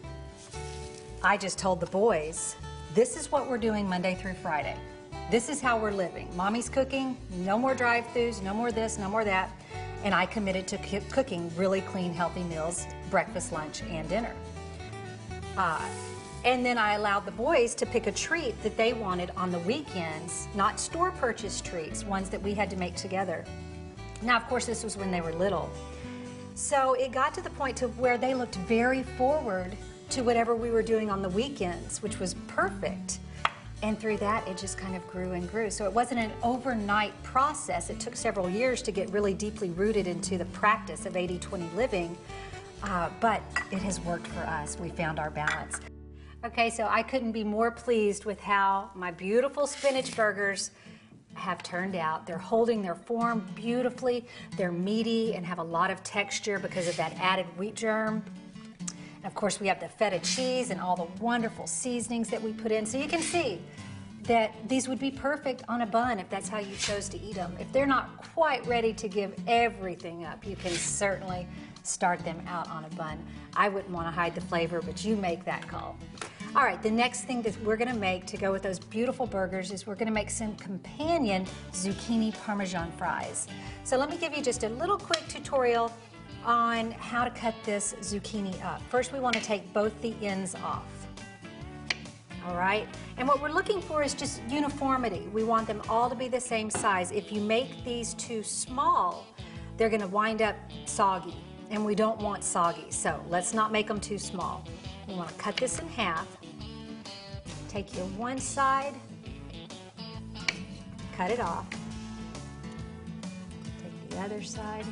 I 1.24 1.38
just 1.38 1.58
told 1.58 1.80
the 1.80 1.88
boys, 1.88 2.56
this 2.94 3.18
is 3.18 3.32
what 3.32 3.50
we're 3.50 3.58
doing 3.58 3.88
Monday 3.88 4.16
through 4.16 4.36
Friday. 4.36 4.76
This 5.32 5.50
is 5.50 5.62
how 5.62 5.80
we're 5.80 5.92
living. 5.92 6.30
Mommy's 6.36 6.70
cooking, 6.70 7.18
no 7.38 7.58
more 7.58 7.74
drive-throughs, 7.74 8.44
no 8.44 8.54
more 8.54 8.72
this, 8.72 8.98
no 8.98 9.10
more 9.10 9.24
that. 9.24 9.50
And 10.04 10.14
I 10.14 10.26
committed 10.26 10.68
to 10.68 10.78
cooking 11.10 11.52
really 11.56 11.82
clean, 11.82 12.14
healthy 12.14 12.44
meals, 12.44 12.86
breakfast, 13.10 13.52
lunch, 13.52 13.82
and 13.84 14.08
dinner. 14.10 14.34
Uh, 15.58 15.82
and 16.46 16.66
then 16.66 16.78
I 16.78 16.96
allowed 16.96 17.26
the 17.26 17.32
boys 17.32 17.74
to 17.76 17.86
pick 17.86 18.08
a 18.08 18.12
treat 18.12 18.62
that 18.64 18.76
they 18.76 18.92
wanted 18.92 19.32
on 19.38 19.50
the 19.50 19.60
weekends, 19.60 20.50
not 20.56 20.78
store 20.80 21.12
purchased 21.12 21.64
treats, 21.64 22.04
ones 22.04 22.30
that 22.30 22.42
we 22.42 22.54
had 22.54 22.70
to 22.70 22.76
make 22.76 22.96
together. 22.96 23.46
Now, 24.22 24.38
of 24.38 24.48
course, 24.48 24.66
this 24.66 24.84
was 24.84 24.98
when 24.98 25.10
they 25.10 25.22
were 25.22 25.34
little. 25.34 25.70
So 26.56 26.94
it 26.94 27.12
got 27.12 27.34
to 27.34 27.42
the 27.42 27.50
point 27.52 27.78
to 27.78 27.88
where 27.90 28.18
they 28.18 28.36
looked 28.36 28.56
very 28.56 29.04
forward 29.04 29.76
to 30.12 30.22
whatever 30.22 30.56
we 30.56 30.70
were 30.70 30.84
doing 30.84 31.10
on 31.10 31.22
the 31.22 31.30
weekends, 31.30 32.02
which 32.04 32.20
was 32.20 32.36
perfect. 32.48 33.18
And 33.82 34.00
through 34.00 34.18
that, 34.18 34.48
it 34.48 34.58
just 34.58 34.78
kind 34.78 34.96
of 34.96 35.06
grew 35.08 35.32
and 35.32 35.50
grew. 35.50 35.70
So 35.70 35.86
it 35.86 35.92
wasn't 35.92 36.20
an 36.20 36.32
overnight 36.44 37.22
process. 37.24 37.90
It 37.90 38.00
took 38.00 38.16
several 38.16 38.48
years 38.48 38.82
to 38.84 38.92
get 38.92 39.10
really 39.10 39.34
deeply 39.34 39.72
rooted 39.72 40.08
into 40.08 40.38
the 40.38 40.46
practice 40.46 41.06
of 41.06 41.14
80-20 41.14 41.74
living. 41.76 42.16
Uh, 42.84 43.10
but 43.20 43.42
it 43.72 43.80
has 43.80 44.00
worked 44.02 44.28
for 44.28 44.42
us. 44.42 44.78
We 44.78 44.90
found 44.90 45.18
our 45.18 45.32
balance. 45.32 45.80
Okay, 46.46 46.70
so 46.70 46.86
I 46.90 47.02
couldn't 47.02 47.32
be 47.32 47.44
more 47.44 47.72
pleased 47.72 48.26
with 48.26 48.40
how 48.40 48.92
my 48.96 49.12
beautiful 49.12 49.66
spinach 49.66 50.16
burgers 50.16 50.72
have 51.36 51.64
turned 51.64 51.96
out. 51.96 52.26
They're 52.26 52.38
holding 52.38 52.82
their 52.82 52.96
form 52.96 53.46
beautifully. 53.56 54.26
They're 54.58 54.72
meaty 54.72 55.36
and 55.36 55.46
have 55.46 55.60
a 55.60 55.64
lot 55.64 55.92
of 55.92 56.04
texture 56.04 56.60
because 56.60 56.88
of 56.88 56.96
that 56.98 57.14
added 57.20 57.46
wheat 57.58 57.76
germ. 57.76 58.24
And 58.80 59.26
of 59.26 59.34
course, 59.36 59.60
we 59.60 59.68
have 59.68 59.80
the 59.80 59.90
feta 59.90 60.20
cheese 60.20 60.70
and 60.70 60.82
all 60.82 60.96
the 60.96 61.08
wonderful 61.24 61.68
seasonings 61.68 62.30
that 62.30 62.42
we 62.42 62.54
put 62.54 62.72
in. 62.72 62.86
So 62.86 62.98
you 62.98 63.08
can 63.08 63.22
see 63.22 63.62
that 64.24 64.54
these 64.70 64.88
would 64.88 65.00
be 65.00 65.12
perfect 65.12 65.64
on 65.68 65.82
a 65.82 65.86
bun 65.86 66.20
if 66.20 66.30
that's 66.30 66.48
how 66.48 66.60
you 66.60 66.76
chose 66.76 67.10
to 67.10 67.20
eat 67.20 67.36
them. 67.36 67.56
If 67.60 67.72
they're 67.72 67.86
not 67.86 68.18
quite 68.34 68.66
ready 68.66 68.94
to 68.94 69.08
give 69.08 69.34
everything 69.48 70.26
up, 70.26 70.46
you 70.46 70.56
can 70.56 70.72
certainly 70.72 71.48
start 71.84 72.20
them 72.24 72.42
out 72.48 72.70
on 72.70 72.86
a 72.86 72.90
bun. 72.96 73.26
I 73.56 73.70
wouldn't 73.70 73.94
want 73.94 74.08
to 74.08 74.12
hide 74.12 74.36
the 74.36 74.42
flavor, 74.42 74.82
but 74.82 75.04
you 75.04 75.16
make 75.18 75.44
that 75.46 75.68
call. 75.68 75.98
All 76.56 76.64
right, 76.64 76.80
the 76.84 76.92
next 76.92 77.22
thing 77.22 77.42
that 77.42 77.60
we're 77.64 77.78
gonna 77.78 77.96
make 77.96 78.28
to 78.28 78.38
go 78.38 78.52
with 78.52 78.62
those 78.62 78.78
beautiful 78.78 79.26
burgers 79.26 79.72
is 79.72 79.88
we're 79.88 79.96
gonna 79.96 80.12
make 80.12 80.30
some 80.30 80.56
companion 80.58 81.48
zucchini 81.72 82.32
parmesan 82.46 82.92
fries. 82.92 83.48
So 83.84 83.98
let 83.98 84.12
me 84.12 84.18
give 84.18 84.38
you 84.38 84.44
just 84.44 84.64
a 84.64 84.70
little 84.70 85.00
quick 85.00 85.28
tutorial 85.28 85.92
on 86.46 86.92
how 86.92 87.24
to 87.24 87.32
cut 87.32 87.56
this 87.64 87.96
zucchini 88.02 88.64
up. 88.64 88.84
First, 88.84 89.14
we 89.14 89.20
wanna 89.20 89.42
take 89.42 89.74
both 89.74 90.00
the 90.04 90.14
ends 90.22 90.54
off. 90.54 90.86
All 92.46 92.56
right, 92.56 92.88
and 93.18 93.28
what 93.28 93.42
we're 93.42 93.50
looking 93.50 93.82
for 93.82 94.04
is 94.04 94.14
just 94.14 94.40
uniformity. 94.48 95.28
We 95.34 95.44
want 95.44 95.66
them 95.66 95.82
all 95.90 96.08
to 96.08 96.16
be 96.16 96.28
the 96.28 96.42
same 96.42 96.70
size. 96.70 97.10
If 97.10 97.32
you 97.32 97.42
make 97.42 97.84
these 97.84 98.14
too 98.14 98.44
small, 98.44 99.26
they're 99.76 99.90
gonna 99.90 100.08
wind 100.08 100.44
up 100.44 100.56
soggy 100.86 101.36
and 101.72 101.84
we 101.84 101.96
don't 101.96 102.20
want 102.20 102.44
soggy. 102.44 102.92
So 102.92 103.20
let's 103.28 103.56
not 103.56 103.72
make 103.72 103.88
them 103.88 104.00
too 104.00 104.20
small. 104.20 104.64
We 105.08 105.16
want 105.16 105.30
to 105.30 105.36
cut 105.36 105.58
this 105.58 105.80
in 105.80 105.88
half. 105.90 106.28
Take 107.74 107.98
your 107.98 108.06
one 108.06 108.38
side, 108.38 108.94
cut 111.18 111.32
it 111.32 111.40
off. 111.40 111.66
Take 113.82 114.10
the 114.12 114.20
other 114.20 114.44
side, 114.44 114.86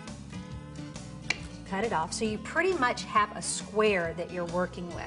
cut 1.70 1.84
it 1.84 1.94
off. 1.94 2.12
So 2.12 2.26
you 2.26 2.40
pretty 2.40 2.74
much 2.74 3.04
have 3.04 3.38
a 3.38 3.42
square 3.42 4.16
that 4.18 4.32
you're 4.32 4.46
working 4.46 4.88
with. 4.96 5.06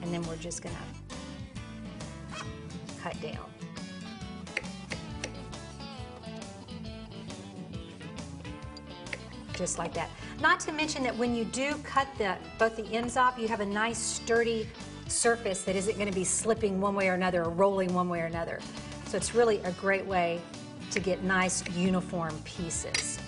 And 0.00 0.10
then 0.10 0.22
we're 0.22 0.36
just 0.36 0.62
gonna 0.62 0.74
cut 3.02 3.20
down. 3.20 3.44
Just 9.52 9.76
like 9.76 9.92
that. 9.92 10.08
Not 10.40 10.60
to 10.60 10.72
mention 10.72 11.02
that 11.02 11.14
when 11.14 11.34
you 11.34 11.44
do 11.44 11.74
cut 11.82 12.08
the 12.16 12.38
both 12.58 12.76
the 12.76 12.86
ends 12.86 13.18
off, 13.18 13.38
you 13.38 13.48
have 13.48 13.60
a 13.60 13.66
nice 13.66 13.98
sturdy 13.98 14.66
surface 15.10 15.62
that 15.62 15.76
isn't 15.76 15.98
gonna 15.98 16.12
be 16.12 16.24
slipping 16.24 16.80
one 16.80 16.94
way 16.94 17.08
or 17.08 17.14
another 17.14 17.44
or 17.44 17.50
rolling 17.50 17.92
one 17.92 18.08
way 18.08 18.20
or 18.20 18.26
another. 18.26 18.60
So 19.06 19.16
it's 19.16 19.34
really 19.34 19.58
a 19.64 19.72
great 19.72 20.06
way 20.06 20.40
to 20.90 21.00
get 21.00 21.22
nice 21.22 21.68
uniform 21.70 22.36
pieces. 22.44 23.18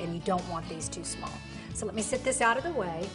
And 0.00 0.14
you 0.14 0.20
don't 0.24 0.46
want 0.48 0.68
these 0.68 0.88
too 0.88 1.04
small. 1.04 1.32
So 1.74 1.86
let 1.86 1.94
me 1.94 2.02
set 2.02 2.24
this 2.24 2.40
out 2.40 2.56
of 2.56 2.64
the 2.64 2.72
way. 2.72 3.08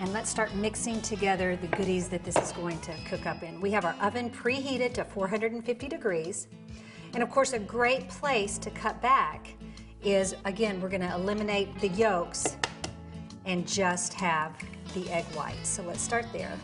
And 0.00 0.12
let's 0.12 0.28
start 0.28 0.52
mixing 0.56 1.00
together 1.00 1.54
the 1.54 1.68
goodies 1.68 2.08
that 2.08 2.24
this 2.24 2.36
is 2.36 2.50
going 2.52 2.80
to 2.80 2.92
cook 3.08 3.24
up 3.24 3.42
in. 3.42 3.60
We 3.60 3.70
have 3.70 3.84
our 3.84 3.94
oven 4.00 4.30
preheated 4.30 4.94
to 4.94 5.04
450 5.04 5.88
degrees. 5.88 6.48
And 7.14 7.22
of 7.22 7.30
course, 7.30 7.52
a 7.52 7.58
great 7.58 8.08
place 8.08 8.58
to 8.58 8.70
cut 8.70 9.00
back 9.00 9.54
is, 10.02 10.34
again, 10.44 10.80
we're 10.80 10.88
gonna 10.88 11.14
eliminate 11.14 11.78
the 11.78 11.88
yolks 11.88 12.56
and 13.44 13.66
just 13.66 14.14
have 14.14 14.56
the 14.94 15.08
egg 15.10 15.24
whites. 15.34 15.68
So 15.68 15.82
let's 15.82 16.02
start 16.02 16.26
there. 16.32 16.58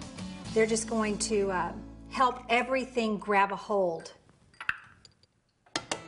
They're 0.54 0.66
just 0.66 0.88
going 0.88 1.18
to 1.18 1.50
uh, 1.50 1.72
help 2.10 2.42
everything 2.48 3.18
grab 3.18 3.52
a 3.52 3.56
hold 3.56 4.12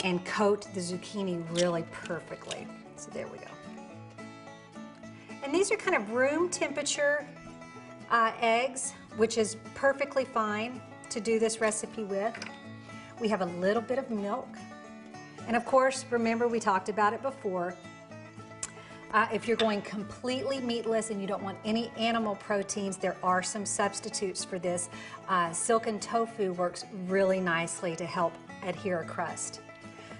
and 0.04 0.24
coat 0.24 0.66
the 0.74 0.80
zucchini 0.80 1.44
really 1.58 1.84
perfectly. 1.92 2.66
So 2.96 3.10
there 3.12 3.26
we 3.26 3.38
go. 3.38 4.24
And 5.42 5.54
these 5.54 5.70
are 5.70 5.76
kind 5.76 5.96
of 5.96 6.10
room 6.10 6.48
temperature 6.48 7.26
uh, 8.10 8.32
eggs, 8.40 8.92
which 9.16 9.38
is 9.38 9.56
perfectly 9.74 10.24
fine 10.24 10.80
to 11.10 11.20
do 11.20 11.38
this 11.38 11.60
recipe 11.60 12.04
with. 12.04 12.34
We 13.20 13.28
have 13.28 13.42
a 13.42 13.46
little 13.46 13.82
bit 13.82 13.98
of 13.98 14.10
milk. 14.10 14.48
And 15.46 15.56
of 15.56 15.64
course, 15.64 16.04
remember 16.10 16.48
we 16.48 16.60
talked 16.60 16.88
about 16.88 17.12
it 17.12 17.22
before. 17.22 17.74
Uh, 19.12 19.26
if 19.32 19.48
you're 19.48 19.56
going 19.56 19.82
completely 19.82 20.60
meatless 20.60 21.10
and 21.10 21.20
you 21.20 21.26
don't 21.26 21.42
want 21.42 21.58
any 21.64 21.90
animal 21.98 22.36
proteins, 22.36 22.96
there 22.96 23.16
are 23.22 23.42
some 23.42 23.66
substitutes 23.66 24.44
for 24.44 24.58
this. 24.58 24.88
Uh, 25.28 25.52
silken 25.52 25.98
tofu 25.98 26.52
works 26.52 26.84
really 27.06 27.40
nicely 27.40 27.96
to 27.96 28.06
help 28.06 28.32
adhere 28.64 29.00
a 29.00 29.04
crust. 29.04 29.60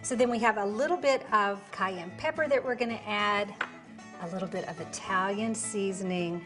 So 0.02 0.16
then 0.16 0.28
we 0.28 0.38
have 0.40 0.56
a 0.56 0.64
little 0.64 0.96
bit 0.96 1.24
of 1.32 1.60
cayenne 1.70 2.10
pepper 2.18 2.48
that 2.48 2.64
we're 2.64 2.74
gonna 2.74 3.00
add 3.06 3.54
a 4.22 4.28
little 4.28 4.48
bit 4.48 4.68
of 4.68 4.80
Italian 4.80 5.54
seasoning 5.54 6.44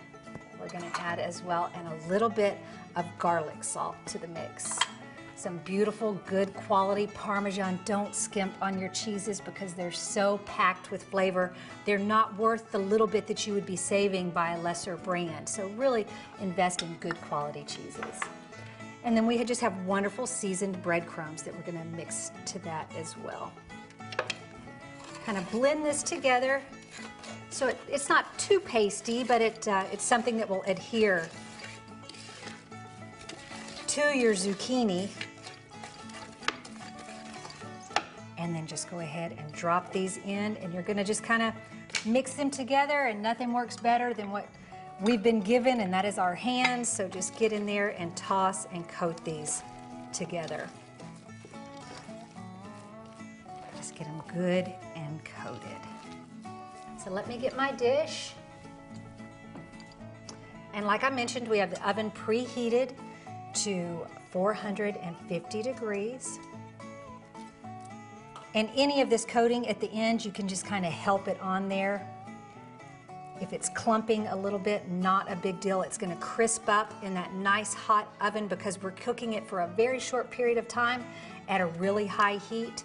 we're 0.65 0.81
gonna 0.81 0.93
add 0.95 1.19
as 1.19 1.43
well, 1.43 1.71
and 1.75 1.87
a 1.87 2.09
little 2.09 2.31
bit 2.31 2.57
of 2.97 3.05
garlic 3.19 3.63
salt 3.63 3.97
to 4.07 4.19
the 4.19 4.29
mix. 4.29 4.79
Some 5.37 5.59
beautiful, 5.59 6.15
good 6.27 6.55
quality 6.55 7.09
Parmesan. 7.09 7.81
Don't 7.85 8.15
skimp 8.15 8.53
on 8.63 8.79
your 8.79 8.89
cheeses 8.91 9.41
because 9.41 9.75
they're 9.75 9.91
so 9.91 10.39
packed 10.47 10.91
with 10.91 11.03
flavor. 11.03 11.53
They're 11.85 11.99
not 11.99 12.37
worth 12.39 12.71
the 12.71 12.79
little 12.79 13.07
bit 13.07 13.27
that 13.27 13.47
you 13.47 13.53
would 13.53 13.67
be 13.67 13.77
saving 13.77 14.31
by 14.31 14.53
a 14.53 14.61
lesser 14.61 14.97
brand. 14.97 15.49
So 15.49 15.69
really 15.71 16.07
invest 16.41 16.83
in 16.83 16.95
good 17.01 17.21
quality 17.23 17.65
cheeses. 17.65 18.21
And 19.03 19.17
then 19.17 19.27
we 19.27 19.43
just 19.45 19.61
have 19.61 19.77
wonderful 19.85 20.27
seasoned 20.27 20.81
breadcrumbs 20.83 21.43
that 21.43 21.55
we're 21.55 21.73
gonna 21.73 21.85
mix 21.97 22.31
to 22.47 22.59
that 22.61 22.91
as 22.97 23.17
well. 23.19 23.53
Kind 25.27 25.37
of 25.37 25.51
blend 25.51 25.85
this 25.85 26.03
together 26.03 26.63
so 27.55 27.69
it, 27.69 27.79
it's 27.89 28.09
not 28.09 28.37
too 28.37 28.59
pasty, 28.59 29.23
but 29.23 29.41
it, 29.41 29.69
uh, 29.69 29.85
it's 29.93 30.03
something 30.03 30.37
that 30.39 30.51
will 30.51 30.65
adhere 30.65 31.29
to 33.95 34.19
your 34.19 34.35
zucchini. 34.35 35.09
And 38.39 38.53
then 38.53 38.67
just 38.67 38.91
go 38.91 38.99
ahead 38.99 39.37
and 39.39 39.53
drop 39.53 39.93
these 39.93 40.17
in 40.27 40.57
and 40.57 40.75
you're 40.75 40.83
gonna 40.83 41.05
just 41.05 41.23
kind 41.23 41.45
of 41.45 41.55
mix 42.05 42.35
them 42.35 42.51
together 42.51 43.03
and 43.03 43.23
nothing 43.23 43.53
works 43.53 43.77
better 43.77 44.13
than 44.13 44.33
what 44.33 44.49
we've 45.01 45.23
been 45.23 45.41
given 45.41 45.81
and 45.81 45.93
that 45.93 46.05
is 46.05 46.19
our 46.19 46.35
hands. 46.35 46.89
So 46.89 47.07
just 47.07 47.37
get 47.37 47.53
in 47.53 47.67
there 47.67 47.91
and 47.91 48.15
toss 48.17 48.67
and 48.73 48.87
coat 48.89 49.25
these 49.25 49.63
together. 50.13 50.69
Just 53.77 53.95
get 53.95 54.09
them 54.09 54.21
good 54.35 54.73
and 54.97 55.21
coated. 55.25 55.79
So 56.99 57.13
let 57.13 57.29
me 57.29 57.39
get 57.39 57.57
my 57.57 57.71
dish. 57.71 58.33
And 60.73 60.85
like 60.85 61.05
I 61.05 61.11
mentioned, 61.11 61.47
we 61.47 61.59
have 61.59 61.71
the 61.71 61.89
oven 61.89 62.11
preheated 62.11 62.91
to 63.55 64.07
450 64.31 65.63
degrees. 65.63 66.39
And 68.55 68.71
any 68.77 69.01
of 69.01 69.11
this 69.11 69.25
coating 69.25 69.67
at 69.69 69.81
the 69.81 69.91
end, 69.93 70.25
you 70.25 70.31
can 70.31 70.47
just 70.47 70.65
kind 70.65 70.87
of 70.87 70.93
help 70.93 71.27
it 71.27 71.41
on 71.41 71.69
there. 71.69 72.09
If 73.41 73.53
it's 73.53 73.69
clumping 73.69 74.29
a 74.29 74.37
little 74.37 74.61
bit, 74.61 74.89
not 74.89 75.31
a 75.31 75.35
big 75.35 75.59
deal. 75.59 75.83
It's 75.83 75.99
gonna 75.99 76.17
crisp 76.17 76.69
up 76.69 76.95
in 77.03 77.15
that 77.15 77.33
nice 77.35 77.75
hot 77.75 78.15
oven 78.21 78.47
because 78.47 78.81
we're 78.81 78.93
cooking 78.93 79.33
it 79.33 79.45
for 79.47 79.63
a 79.63 79.67
very 79.67 79.99
short 79.99 80.31
period 80.31 80.57
of 80.57 80.69
time 80.69 81.05
at 81.49 81.61
a 81.61 81.67
really 81.67 82.07
high 82.07 82.37
heat. 82.37 82.85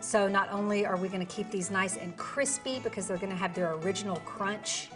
So 0.00 0.28
not 0.28 0.50
only 0.52 0.86
are 0.86 0.96
we 0.96 1.08
gonna 1.08 1.26
keep 1.26 1.50
these 1.50 1.72
nice 1.72 1.96
and 1.96 2.16
crispy 2.16 2.78
because 2.78 3.08
they're 3.08 3.18
gonna 3.18 3.34
have 3.34 3.52
their 3.52 3.74
original 3.74 4.16
crunch, 4.20 4.90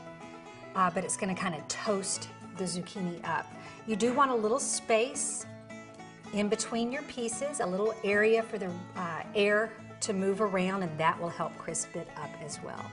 uh, 0.77 0.91
but 0.91 1.05
it's 1.05 1.17
gonna 1.17 1.35
kind 1.35 1.57
of 1.57 1.67
toast 1.67 2.29
the 2.57 2.65
zucchini 2.65 3.23
up. 3.29 3.47
You 3.87 3.97
do 3.97 4.13
want 4.13 4.31
a 4.31 4.35
little 4.35 4.59
space 4.59 5.47
in 6.33 6.49
between 6.49 6.91
your 6.91 7.03
pieces, 7.03 7.61
a 7.61 7.67
little 7.67 7.95
area 8.03 8.43
for 8.43 8.59
the 8.59 8.71
uh, 8.97 9.23
air 9.35 9.71
to 10.01 10.13
move 10.13 10.41
around 10.41 10.83
and 10.83 10.99
that 10.99 11.21
will 11.21 11.29
help 11.29 11.57
crisp 11.59 11.95
it 11.97 12.09
up 12.17 12.31
as 12.43 12.61
well. 12.63 12.85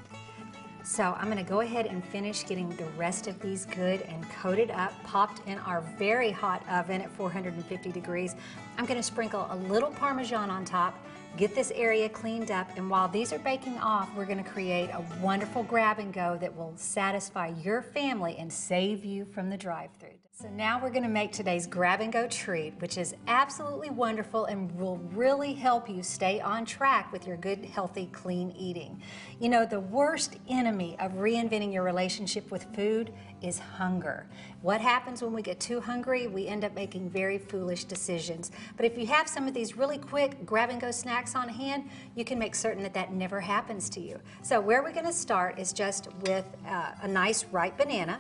So 0.84 1.16
I'm 1.18 1.30
gonna 1.30 1.44
go 1.44 1.62
ahead 1.62 1.86
and 1.86 2.04
finish 2.04 2.46
getting 2.46 2.70
the 2.76 2.86
rest 2.98 3.28
of 3.28 3.40
these 3.40 3.66
good 3.66 4.02
and 4.02 4.30
coated 4.32 4.72
up, 4.72 4.92
popped 5.04 5.48
in 5.48 5.60
our 5.60 5.82
very 5.98 6.32
hot 6.32 6.68
oven 6.70 7.02
at 7.02 7.12
450 7.12 7.92
degrees. 7.92 8.36
I'm 8.78 8.86
gonna 8.86 9.04
sprinkle 9.04 9.48
a 9.52 9.56
little 9.56 9.92
Parmesan 9.92 10.50
on 10.50 10.66
top 10.66 10.98
Get 11.38 11.56
this 11.56 11.72
area 11.72 12.10
cleaned 12.10 12.52
up, 12.52 12.70
and 12.76 12.90
while 12.90 13.08
these 13.08 13.32
are 13.32 13.40
baking 13.40 13.78
off, 13.78 14.10
we're 14.16 14.26
gonna 14.26 14.44
create 14.44 14.90
a 14.90 15.02
wonderful 15.22 15.64
grab 15.64 15.98
and 15.98 16.14
go 16.14 16.38
that 16.42 16.56
will 16.56 16.74
satisfy 16.76 17.54
your 17.64 17.82
family 17.82 18.36
and 18.38 18.52
save 18.52 19.06
you 19.06 19.24
from 19.24 19.50
the 19.50 19.58
drive-through. 19.58 20.21
So 20.42 20.50
now 20.50 20.82
we're 20.82 20.90
gonna 20.90 21.08
make 21.08 21.32
today's 21.32 21.68
grab 21.68 22.02
and 22.02 22.12
go 22.12 22.26
treat, 22.26 22.74
which 22.80 22.98
is 22.98 23.14
absolutely 23.28 23.92
wonderful 23.92 24.46
and 24.46 24.72
will 24.72 24.98
really 25.14 25.54
help 25.54 25.88
you 25.88 26.02
stay 26.02 26.40
on 26.42 26.66
track 26.66 27.12
with 27.12 27.28
your 27.28 27.38
good, 27.38 27.64
healthy, 27.64 28.10
clean 28.12 28.50
eating. 28.58 29.04
You 29.40 29.50
know, 29.50 29.68
the 29.68 29.80
worst 29.80 30.38
enemy 30.50 30.98
of 31.00 31.12
reinventing 31.12 31.72
your 31.72 31.84
relationship 31.84 32.50
with 32.50 32.66
food 32.74 33.14
is 33.44 33.60
hunger. 33.60 34.26
What 34.64 34.82
happens 34.82 35.22
when 35.22 35.32
we 35.32 35.44
get 35.44 35.60
too 35.60 35.80
hungry? 35.80 36.26
We 36.26 36.48
end 36.48 36.66
up 36.66 36.74
making 36.74 37.12
very 37.12 37.38
foolish 37.38 37.84
decisions. 37.84 38.50
But 38.78 38.88
if 38.88 38.98
you 38.98 39.06
have 39.06 39.30
some 39.30 39.48
of 39.48 39.54
these 39.54 39.78
really 39.78 40.00
quick 40.00 40.44
grab 40.44 40.72
and 40.72 40.82
go 40.82 40.90
snacks 40.90 41.36
on 41.36 41.50
hand, 41.50 41.88
you 42.16 42.26
can 42.26 42.40
make 42.40 42.56
certain 42.56 42.82
that 42.82 42.96
that 42.96 43.14
never 43.14 43.40
happens 43.40 43.92
to 43.92 44.00
you. 44.00 44.20
So 44.42 44.60
where 44.60 44.82
we're 44.82 44.92
gonna 44.92 45.14
start 45.14 45.60
is 45.60 45.72
just 45.72 46.08
with 46.22 46.48
uh, 46.68 46.94
a 47.04 47.08
nice 47.08 47.46
ripe 47.46 47.78
banana. 47.78 48.20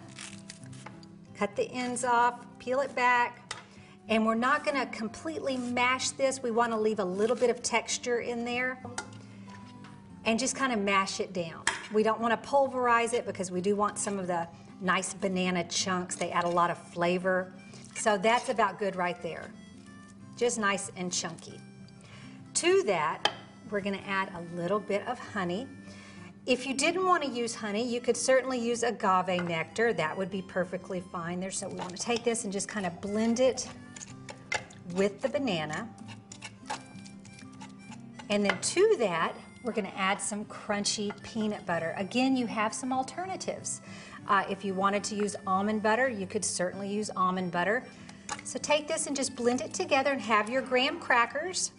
Cut 1.42 1.56
the 1.56 1.72
ends 1.72 2.04
off, 2.04 2.46
peel 2.60 2.82
it 2.82 2.94
back, 2.94 3.56
and 4.10 4.24
we're 4.28 4.36
not 4.36 4.64
gonna 4.64 4.86
completely 4.86 5.58
mash 5.58 6.12
this. 6.12 6.44
We 6.44 6.52
wanna 6.52 6.80
leave 6.80 7.00
a 7.00 7.04
little 7.04 7.36
bit 7.36 7.50
of 7.50 7.64
texture 7.64 8.20
in 8.20 8.46
there 8.46 8.80
and 10.26 10.38
just 10.38 10.56
kind 10.56 10.72
of 10.72 10.78
mash 10.78 11.20
it 11.20 11.34
down. 11.34 11.64
We 11.92 12.04
don't 12.04 12.20
wanna 12.22 12.38
pulverize 12.38 13.14
it 13.14 13.26
because 13.26 13.50
we 13.50 13.60
do 13.60 13.76
want 13.76 13.98
some 13.98 14.20
of 14.20 14.28
the 14.28 14.48
nice 14.82 15.16
banana 15.16 15.64
chunks. 15.64 16.16
They 16.16 16.30
add 16.30 16.44
a 16.44 16.48
lot 16.48 16.70
of 16.70 16.78
flavor. 16.78 17.52
So 17.96 18.20
that's 18.20 18.50
about 18.50 18.78
good 18.78 18.96
right 18.96 19.20
there. 19.24 19.50
Just 20.38 20.60
nice 20.60 20.92
and 20.96 21.12
chunky. 21.12 21.60
To 22.54 22.84
that, 22.84 23.32
we're 23.72 23.82
gonna 23.82 24.04
add 24.06 24.32
a 24.36 24.56
little 24.56 24.80
bit 24.80 25.08
of 25.08 25.18
honey. 25.18 25.68
If 26.48 26.66
you 26.66 26.74
didn't 26.74 27.06
want 27.06 27.22
to 27.22 27.30
use 27.30 27.54
honey, 27.54 27.88
you 27.88 28.02
could 28.02 28.18
certainly 28.18 28.60
use 28.60 28.82
agave 28.82 29.44
nectar. 29.44 29.94
That 29.94 30.18
would 30.18 30.32
be 30.32 30.42
perfectly 30.42 31.00
fine 31.12 31.40
there. 31.40 31.52
So 31.52 31.70
we 31.70 31.76
want 31.76 31.96
to 31.96 32.02
take 32.02 32.24
this 32.24 32.46
and 32.46 32.52
just 32.52 32.68
kind 32.68 32.88
of 32.88 33.00
blend 33.00 33.40
it 33.40 33.68
with 34.96 35.22
the 35.22 35.30
banana. 35.30 35.88
And 38.32 38.44
then 38.44 38.58
to 38.60 38.96
that, 38.98 39.36
we're 39.64 39.74
gonna 39.74 39.94
add 39.96 40.20
some 40.20 40.46
crunchy 40.46 41.12
peanut 41.22 41.64
butter. 41.68 41.94
Again, 41.96 42.36
you 42.36 42.48
have 42.48 42.74
some 42.74 42.92
alternatives. 42.92 43.82
Uh, 44.28 44.44
if 44.50 44.66
you 44.66 44.74
wanted 44.74 45.04
to 45.06 45.16
use 45.16 45.36
almond 45.46 45.84
butter, 45.84 46.10
you 46.10 46.26
could 46.26 46.44
certainly 46.44 46.90
use 46.90 47.12
almond 47.16 47.52
butter. 47.52 47.84
So 48.44 48.58
take 48.58 48.88
this 48.88 49.06
and 49.06 49.16
just 49.16 49.36
blend 49.36 49.62
it 49.62 49.76
together 49.76 50.12
and 50.12 50.22
have 50.22 50.50
your 50.50 50.64
graham 50.64 51.00
crackers. 51.00 51.72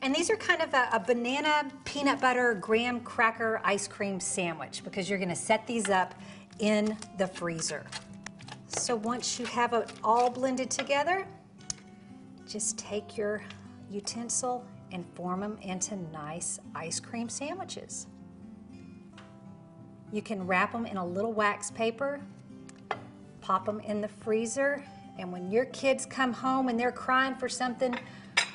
And 0.00 0.14
these 0.14 0.30
are 0.30 0.36
kind 0.36 0.62
of 0.62 0.72
a, 0.74 0.88
a, 0.92 1.00
banana 1.00 1.68
peanut 1.84 2.20
butter 2.20 2.54
graham 2.54 3.00
cracker 3.00 3.60
ice 3.64 3.88
cream 3.88 4.20
sandwich 4.20 4.82
because 4.84 5.10
you're 5.10 5.18
gonna 5.18 5.34
set 5.34 5.66
these 5.66 5.88
up 5.88 6.14
in 6.60 6.96
the 7.18 7.26
freezer. 7.26 7.84
So 8.68 8.94
once 8.94 9.38
you 9.38 9.46
have 9.46 9.72
it 9.72 9.90
all 10.04 10.30
blended 10.30 10.70
together, 10.70 11.26
just 12.46 12.78
take 12.78 13.16
your 13.16 13.42
utensil 13.90 14.64
and 14.92 15.04
form 15.14 15.40
them 15.40 15.58
into 15.62 15.96
nice 16.12 16.60
ice 16.74 17.00
cream 17.00 17.28
sandwiches. 17.28 18.06
You 20.12 20.22
can 20.22 20.46
wrap 20.46 20.72
them 20.72 20.86
in 20.86 20.96
a 20.96 21.04
little 21.04 21.32
wax 21.32 21.70
paper, 21.70 22.20
pop 23.40 23.66
them 23.66 23.80
in 23.80 24.00
the 24.00 24.08
freezer, 24.08 24.84
and 25.18 25.32
when 25.32 25.50
your 25.50 25.66
kids 25.66 26.06
come 26.06 26.32
home 26.32 26.68
and 26.68 26.78
they're 26.78 26.92
crying 26.92 27.34
for 27.34 27.48
something 27.48 27.94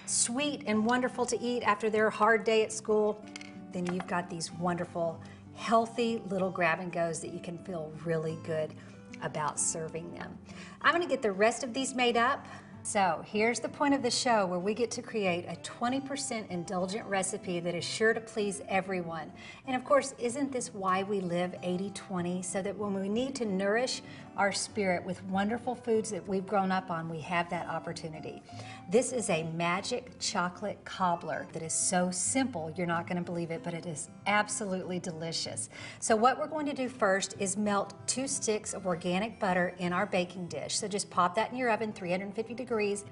sweet 0.06 0.64
and 0.68 0.86
wonderful 0.86 1.26
to 1.26 1.40
eat 1.40 1.64
after 1.64 1.90
their 1.90 2.10
hard 2.10 2.44
day 2.44 2.64
at 2.64 2.72
school, 2.72 3.24
then 3.72 3.86
you've 3.94 4.08
got 4.08 4.30
these 4.30 4.52
wonderful, 4.54 5.20
healthy 5.56 6.22
little 6.30 6.50
grab 6.50 6.80
and 6.80 6.92
goes 6.92 7.20
that 7.22 7.34
you 7.34 7.40
can 7.40 7.58
feel 7.60 7.92
really 8.06 8.38
good 8.44 8.74
about 9.22 9.60
serving 9.60 10.14
them. 10.14 10.38
I'm 10.82 10.94
gonna 10.94 11.08
get 11.08 11.22
the 11.22 11.32
rest 11.32 11.64
of 11.64 11.74
these 11.74 11.94
made 11.96 12.18
up. 12.18 12.46
So 12.86 13.24
here's 13.26 13.62
the 13.62 13.70
point 13.70 13.94
of 13.94 14.02
the 14.02 14.12
show 14.12 14.46
where 14.46 14.60
we 14.60 14.74
get 14.74 14.92
to 14.92 15.02
create 15.02 15.46
a 15.46 15.56
20% 15.62 16.50
indulgent 16.50 17.06
recipe 17.06 17.62
that 17.62 17.74
is 17.74 17.86
sure 17.86 18.14
to 18.14 18.20
please 18.20 18.62
everyone. 18.68 19.32
And 19.66 19.74
of 19.74 19.86
course, 19.86 20.14
isn't 20.20 20.52
this 20.52 20.74
why 20.74 21.04
we 21.04 21.22
live 21.22 21.56
80-20? 21.64 22.44
So 22.44 22.62
that 22.62 22.78
when 22.78 22.94
we 22.94 23.08
need 23.08 23.36
to 23.36 23.46
nourish 23.46 24.02
our 24.38 24.52
spirit 24.52 25.04
with 25.04 25.24
wonderful 25.26 25.76
foods 25.76 26.10
that 26.12 26.28
we've 26.28 26.48
grown 26.48 26.72
up 26.72 26.90
on, 26.90 27.10
we 27.10 27.20
have 27.20 27.50
that 27.50 27.68
opportunity. 27.68 28.42
This 28.90 29.12
is 29.12 29.30
a 29.30 29.44
magic 29.56 30.20
chocolate 30.20 30.84
cobbler 30.86 31.48
that 31.54 31.62
is 31.62 31.74
so 31.74 32.12
simple, 32.12 32.74
you're 32.76 32.88
not 32.88 33.08
gonna 33.08 33.22
believe 33.22 33.52
it, 33.52 33.64
but 33.64 33.74
it 33.74 33.86
is 33.86 34.10
absolutely 34.28 35.00
delicious. 35.00 35.70
So 36.00 36.16
what 36.16 36.40
we're 36.40 36.48
going 36.48 36.66
to 36.66 36.74
do 36.74 36.90
first 36.90 37.36
is 37.40 37.58
melt 37.58 37.94
two 38.08 38.28
sticks 38.28 38.74
of 38.74 38.86
organic 38.86 39.40
butter 39.40 39.76
in 39.78 39.94
our 39.94 40.06
baking 40.06 40.48
dish. 40.48 40.78
So 40.78 40.88
just 40.88 41.10
pop 41.10 41.36
that 41.36 41.52
in 41.52 41.58
your 41.58 41.70
oven, 41.70 41.94
350 41.94 42.54
degrees. 42.54 43.06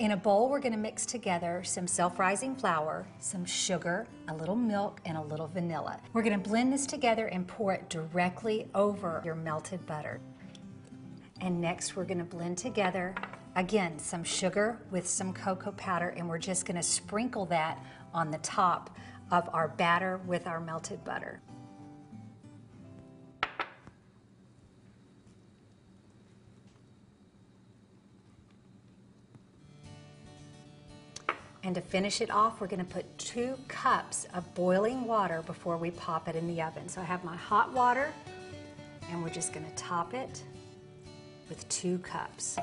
In 0.00 0.12
a 0.12 0.16
bowl, 0.16 0.48
we're 0.48 0.60
gonna 0.60 0.76
mix 0.76 1.04
together 1.04 1.62
some 1.64 1.88
self-rising 1.88 2.54
flour, 2.54 3.08
some 3.18 3.44
sugar, 3.44 4.06
a 4.28 4.34
little 4.34 4.54
milk, 4.54 5.00
and 5.04 5.16
a 5.16 5.22
little 5.22 5.48
vanilla. 5.48 5.98
We're 6.12 6.22
gonna 6.22 6.38
blend 6.38 6.72
this 6.72 6.86
together 6.86 7.26
and 7.26 7.48
pour 7.48 7.72
it 7.72 7.88
directly 7.88 8.68
over 8.76 9.20
your 9.24 9.34
melted 9.34 9.84
butter. 9.86 10.20
And 11.40 11.60
next 11.60 11.96
we're 11.96 12.04
gonna 12.04 12.24
blend 12.24 12.58
together, 12.58 13.14
again, 13.54 13.98
some 13.98 14.24
sugar 14.24 14.80
with 14.90 15.08
some 15.08 15.32
cocoa 15.32 15.72
powder, 15.72 16.08
and 16.10 16.28
we're 16.28 16.38
just 16.38 16.66
gonna 16.66 16.82
sprinkle 16.82 17.46
that 17.46 17.82
on 18.12 18.30
the 18.30 18.38
top 18.38 18.96
of 19.30 19.48
our 19.52 19.68
batter 19.68 20.18
with 20.26 20.46
our 20.46 20.60
melted 20.60 21.04
butter. 21.04 21.40
And 31.62 31.74
to 31.74 31.80
finish 31.80 32.20
it 32.20 32.30
off, 32.30 32.60
we're 32.60 32.66
gonna 32.66 32.84
put 32.84 33.18
two 33.18 33.58
cups 33.68 34.26
of 34.32 34.54
boiling 34.54 35.04
water 35.04 35.42
before 35.42 35.76
we 35.76 35.90
pop 35.90 36.28
it 36.28 36.34
in 36.34 36.48
the 36.48 36.62
oven. 36.62 36.88
So 36.88 37.00
I 37.00 37.04
have 37.04 37.24
my 37.24 37.36
hot 37.36 37.72
water, 37.72 38.12
and 39.10 39.22
we're 39.22 39.28
just 39.28 39.52
gonna 39.52 39.70
top 39.76 40.14
it 40.14 40.42
with 41.48 41.68
two 41.68 41.98
cups. 41.98 42.58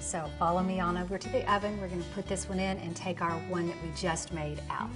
So 0.00 0.30
follow 0.38 0.62
me 0.62 0.80
on 0.80 0.96
over 0.96 1.18
to 1.18 1.28
the 1.28 1.52
oven. 1.52 1.78
We're 1.78 1.88
gonna 1.88 2.02
put 2.14 2.26
this 2.26 2.48
one 2.48 2.58
in 2.58 2.78
and 2.78 2.96
take 2.96 3.20
our 3.20 3.38
one 3.50 3.66
that 3.66 3.76
we 3.82 3.90
just 3.94 4.32
made 4.32 4.58
out. 4.70 4.88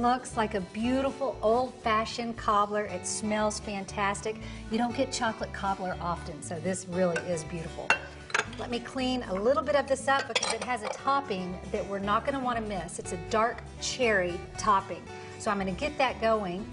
Looks 0.00 0.36
like 0.36 0.54
a 0.54 0.60
beautiful 0.60 1.36
old-fashioned 1.42 2.36
cobbler. 2.36 2.84
It 2.84 3.06
smells 3.06 3.60
fantastic. 3.60 4.36
You 4.70 4.78
don't 4.78 4.96
get 4.96 5.12
chocolate 5.12 5.52
cobbler 5.52 5.96
often, 6.00 6.42
so 6.42 6.58
this 6.60 6.86
really 6.88 7.20
is 7.22 7.44
beautiful. 7.44 7.86
Let 8.58 8.70
me 8.70 8.80
clean 8.80 9.22
a 9.24 9.34
little 9.34 9.62
bit 9.62 9.76
of 9.76 9.86
this 9.86 10.08
up 10.08 10.26
because 10.28 10.54
it 10.54 10.64
has 10.64 10.82
a 10.82 10.88
topping 10.88 11.58
that 11.70 11.86
we're 11.86 11.98
not 11.98 12.24
gonna 12.24 12.40
wanna 12.40 12.62
miss. 12.62 12.98
It's 12.98 13.12
a 13.12 13.18
dark 13.28 13.62
cherry 13.82 14.40
topping. 14.56 15.02
So 15.38 15.50
I'm 15.50 15.58
gonna 15.58 15.72
get 15.72 15.96
that 15.98 16.20
going 16.20 16.66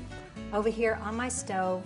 over 0.53 0.69
here 0.69 0.97
on 1.03 1.15
my 1.15 1.27
stove. 1.27 1.83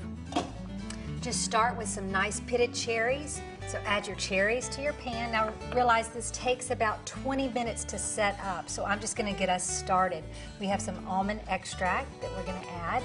Just 1.22 1.44
start 1.44 1.76
with 1.78 1.88
some 1.88 2.12
nice 2.12 2.40
pitted 2.42 2.74
cherries. 2.74 3.42
So 3.68 3.80
add 3.86 4.06
your 4.08 4.16
cherries 4.18 4.68
to 4.70 4.82
your 4.82 4.94
pan. 4.94 5.32
Now 5.32 5.54
realize 5.74 6.10
this 6.10 6.32
takes 6.32 6.72
about 6.72 7.06
20 7.06 7.50
minutes 7.50 7.84
to 7.86 7.98
set 7.98 8.40
up, 8.44 8.70
so 8.70 8.84
I'm 8.86 9.00
just 9.00 9.16
gonna 9.16 9.34
get 9.34 9.50
us 9.50 9.68
started. 9.68 10.24
We 10.60 10.66
have 10.68 10.82
some 10.82 11.08
almond 11.08 11.42
extract 11.48 12.22
that 12.22 12.30
we're 12.36 12.46
gonna 12.46 12.68
add. 12.82 13.04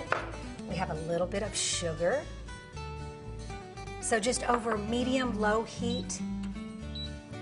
We 0.68 0.74
have 0.76 0.90
a 0.90 1.00
little 1.08 1.26
bit 1.26 1.42
of 1.42 1.54
sugar. 1.54 2.22
So 4.00 4.18
just 4.20 4.48
over 4.48 4.76
medium-low 4.78 5.64
heat, 5.64 6.20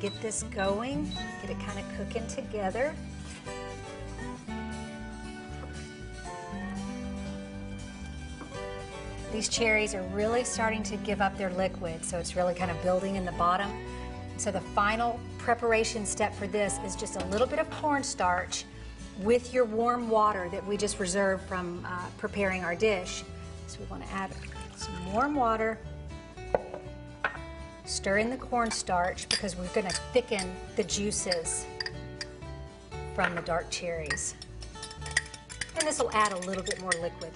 get 0.01 0.19
this 0.21 0.43
going, 0.45 1.05
get 1.41 1.51
it 1.51 1.61
kind 1.61 1.79
of 1.79 1.97
cooking 1.97 2.27
together. 2.27 2.95
These 9.35 9.49
cherries 9.49 9.97
are 9.97 10.03
really 10.13 10.45
starting 10.45 10.85
to 10.85 10.97
give 10.99 11.21
up 11.21 11.37
their 11.37 11.51
liquid, 11.51 12.05
so 12.05 12.21
it's 12.21 12.37
really 12.37 12.55
kind 12.55 12.71
of 12.71 12.81
building 12.85 13.17
in 13.17 13.25
the 13.25 13.33
bottom. 13.33 13.69
So 14.37 14.53
the 14.53 14.61
final 14.61 15.19
preparation 15.39 16.07
step 16.07 16.33
for 16.33 16.47
this 16.47 16.79
is 16.87 16.95
just 16.95 17.21
a 17.21 17.25
little 17.27 17.49
bit 17.49 17.59
of 17.59 17.69
cornstarch 17.69 18.65
with 19.23 19.53
your 19.53 19.65
warm 19.65 20.09
water 20.09 20.49
that 20.53 20.65
we 20.65 20.77
just 20.77 21.01
reserved 21.01 21.49
from 21.49 21.85
uh, 21.85 22.07
preparing 22.17 22.63
our 22.63 22.77
dish. 22.77 23.25
So 23.67 23.81
we 23.81 23.87
want 23.87 24.07
to 24.07 24.13
add 24.13 24.31
some 24.77 25.13
warm 25.13 25.35
water, 25.35 25.81
stir 27.87 28.19
in 28.19 28.31
the 28.31 28.37
cornstarch 28.37 29.29
because 29.31 29.57
we're 29.57 29.67
going 29.75 29.89
to 29.89 29.97
thicken 30.13 30.49
the 30.77 30.85
juices 30.85 31.67
from 33.17 33.35
the 33.35 33.43
dark 33.43 33.69
cherries. 33.69 34.37
And 35.77 35.89
this 35.89 35.99
will 35.99 36.13
add 36.13 36.31
a 36.31 36.39
little 36.47 36.63
bit 36.63 36.81
more 36.81 36.93
liquid 37.03 37.33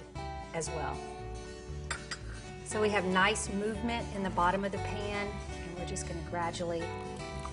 as 0.53 0.69
well. 0.69 0.97
So 2.69 2.79
we 2.79 2.89
have 2.89 3.03
nice 3.03 3.49
movement 3.49 4.05
in 4.15 4.21
the 4.21 4.29
bottom 4.29 4.63
of 4.63 4.71
the 4.71 4.77
pan, 4.77 5.27
and 5.27 5.79
we're 5.79 5.87
just 5.87 6.07
gonna 6.07 6.19
gradually 6.29 6.83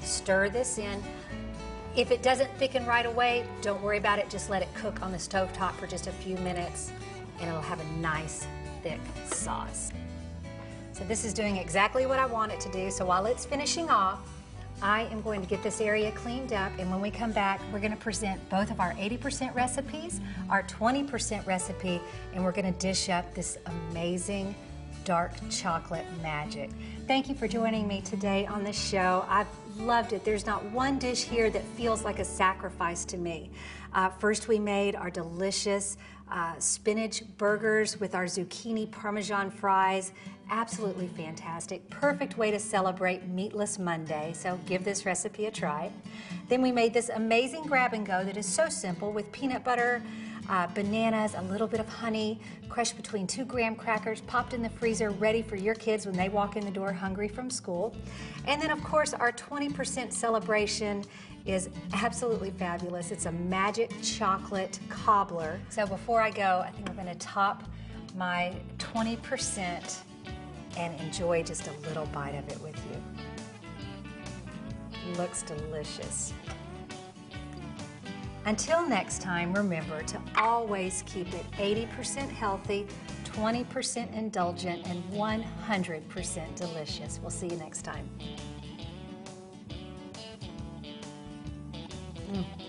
stir 0.03 0.51
this 0.51 0.77
in. 0.77 1.03
If 1.97 2.11
it 2.11 2.23
doesn't 2.23 2.51
thicken 2.59 2.85
right 2.85 3.07
away, 3.07 3.47
don't 3.63 3.83
worry 3.83 3.97
about 3.97 4.19
it. 4.19 4.29
Just 4.29 4.51
let 4.51 4.61
it 4.61 4.69
cook 4.75 5.01
on 5.01 5.13
the 5.13 5.19
stove 5.19 5.51
top 5.55 5.75
for 5.79 5.87
just 5.87 6.07
a 6.07 6.13
few 6.13 6.37
minutes, 6.37 6.93
and 7.41 7.49
it'll 7.49 7.63
have 7.63 7.81
a 7.81 7.85
nice, 7.99 8.47
thick 8.83 9.01
sauce. 9.25 9.91
So 10.93 11.03
this 11.05 11.25
is 11.25 11.33
doing 11.33 11.57
exactly 11.57 12.05
what 12.05 12.19
I 12.19 12.27
want 12.27 12.53
it 12.53 12.61
to 12.61 12.71
do. 12.71 12.91
So 12.91 13.07
while 13.07 13.25
it's 13.25 13.47
finishing 13.47 13.89
off, 13.89 14.21
I 14.83 15.05
am 15.05 15.23
going 15.23 15.41
to 15.41 15.49
get 15.49 15.63
this 15.63 15.81
area 15.81 16.13
cleaned 16.13 16.53
up 16.53 16.71
and 16.79 16.91
when 16.91 17.01
we 17.01 17.11
come 17.11 17.33
back 17.33 17.63
we're 17.73 17.79
going 17.79 17.93
to 17.93 17.97
present 17.97 18.47
both 18.51 18.71
of 18.71 18.79
our 18.79 18.93
80% 18.93 19.55
recipes, 19.55 20.21
our 20.51 20.65
20% 20.65 21.47
recipe, 21.47 21.99
and 22.35 22.45
we're 22.45 22.53
going 22.53 22.71
to 22.71 22.79
dish 22.79 23.09
up 23.09 23.35
this 23.35 23.57
amazing 23.65 24.55
dark 25.07 25.31
chocolate 25.51 26.05
magic. 26.21 26.69
Thank 27.07 27.29
you 27.29 27.37
for 27.37 27.47
joining 27.47 27.87
me 27.87 28.01
today 28.01 28.45
on 28.45 28.65
the 28.65 28.73
show. 28.73 29.25
I've 29.29 29.47
loved 29.79 30.13
it. 30.13 30.25
There's 30.25 30.47
not 30.47 30.65
one 30.73 30.99
dish 30.99 31.23
here 31.23 31.49
that 31.49 31.63
feels 31.63 32.03
like 32.03 32.19
a 32.19 32.25
sacrifice 32.25 33.05
to 33.07 33.17
me. 33.17 33.53
Uh, 33.95 34.09
first, 34.09 34.49
we 34.49 34.59
made 34.59 34.97
our 34.97 35.09
delicious 35.09 35.97
uh, 36.29 36.55
spinach 36.59 37.23
burgers 37.39 38.01
with 38.01 38.17
our 38.17 38.25
zucchini 38.25 38.91
parmesan 38.91 39.49
fries. 39.49 40.11
Absolutely 40.51 41.07
fantastic. 41.07 41.89
Perfect 41.89 42.37
way 42.37 42.51
to 42.51 42.59
celebrate 42.59 43.29
Meatless 43.29 43.79
Monday, 43.79 44.33
so 44.35 44.59
give 44.67 44.85
this 44.85 45.07
recipe 45.07 45.47
a 45.47 45.53
try. 45.53 45.89
Then 46.49 46.63
we 46.63 46.73
made 46.73 46.93
this 46.93 47.11
amazing 47.11 47.63
grab 47.63 47.95
and 47.95 48.05
go 48.05 48.25
that 48.25 48.37
is 48.37 48.47
so 48.47 48.69
simple 48.69 49.13
with 49.13 49.31
peanut 49.31 49.63
butter, 49.63 50.03
uh, 50.49 50.67
bananas, 50.69 51.35
a 51.37 51.43
little 51.43 51.67
bit 51.67 51.81
of 51.81 51.89
honey, 51.89 52.41
crushed 52.69 52.97
between 52.97 53.27
two 53.27 53.45
graham 53.45 53.75
crackers, 53.75 54.21
popped 54.23 54.55
in 54.55 54.63
the 54.63 54.69
freezer, 54.69 55.11
ready 55.11 55.43
for 55.43 55.57
your 55.57 55.75
kids 55.75 56.07
when 56.07 56.17
they 56.17 56.29
walk 56.29 56.57
in 56.57 56.65
the 56.65 56.71
door 56.71 56.93
hungry 56.93 57.29
from 57.29 57.51
school. 57.51 57.95
And 58.47 58.61
then, 58.61 58.71
of 58.71 58.83
course, 58.83 59.15
our 59.15 59.33
20% 59.33 60.13
celebration 60.13 61.05
is 61.47 61.69
absolutely 61.93 62.51
fabulous. 62.51 63.11
It's 63.11 63.27
a 63.27 63.33
magic 63.33 63.91
chocolate 64.03 64.79
cobbler. 64.89 65.61
So 65.69 65.87
before 65.87 66.21
I 66.21 66.31
go, 66.31 66.65
I 66.67 66.71
think 66.71 66.91
I'm 66.91 67.07
to 67.07 67.15
top 67.17 67.63
my 68.17 68.55
20% 68.79 69.99
and 70.77 71.01
enjoy 71.01 71.43
just 71.43 71.69
a 71.69 71.73
little 71.89 72.07
bite 72.07 72.35
of 72.35 72.49
it 72.49 72.61
with 72.61 72.77
you. 72.91 73.01
Looks 75.17 75.43
delicious. 75.43 76.33
Until 78.47 78.89
next 78.89 79.23
time, 79.23 79.53
remember 79.53 80.03
to 80.05 80.21
always 80.37 81.03
keep 81.05 81.27
it 81.35 81.45
80% 81.53 82.31
healthy, 82.31 82.87
20% 83.25 84.15
indulgent, 84.15 84.87
and 84.87 85.03
100% 85.11 86.55
delicious. 86.55 87.19
We'll 87.21 87.31
see 87.31 87.49
you 87.49 87.57
next 87.57 87.83
time. 87.83 88.09
Mm. 92.31 92.66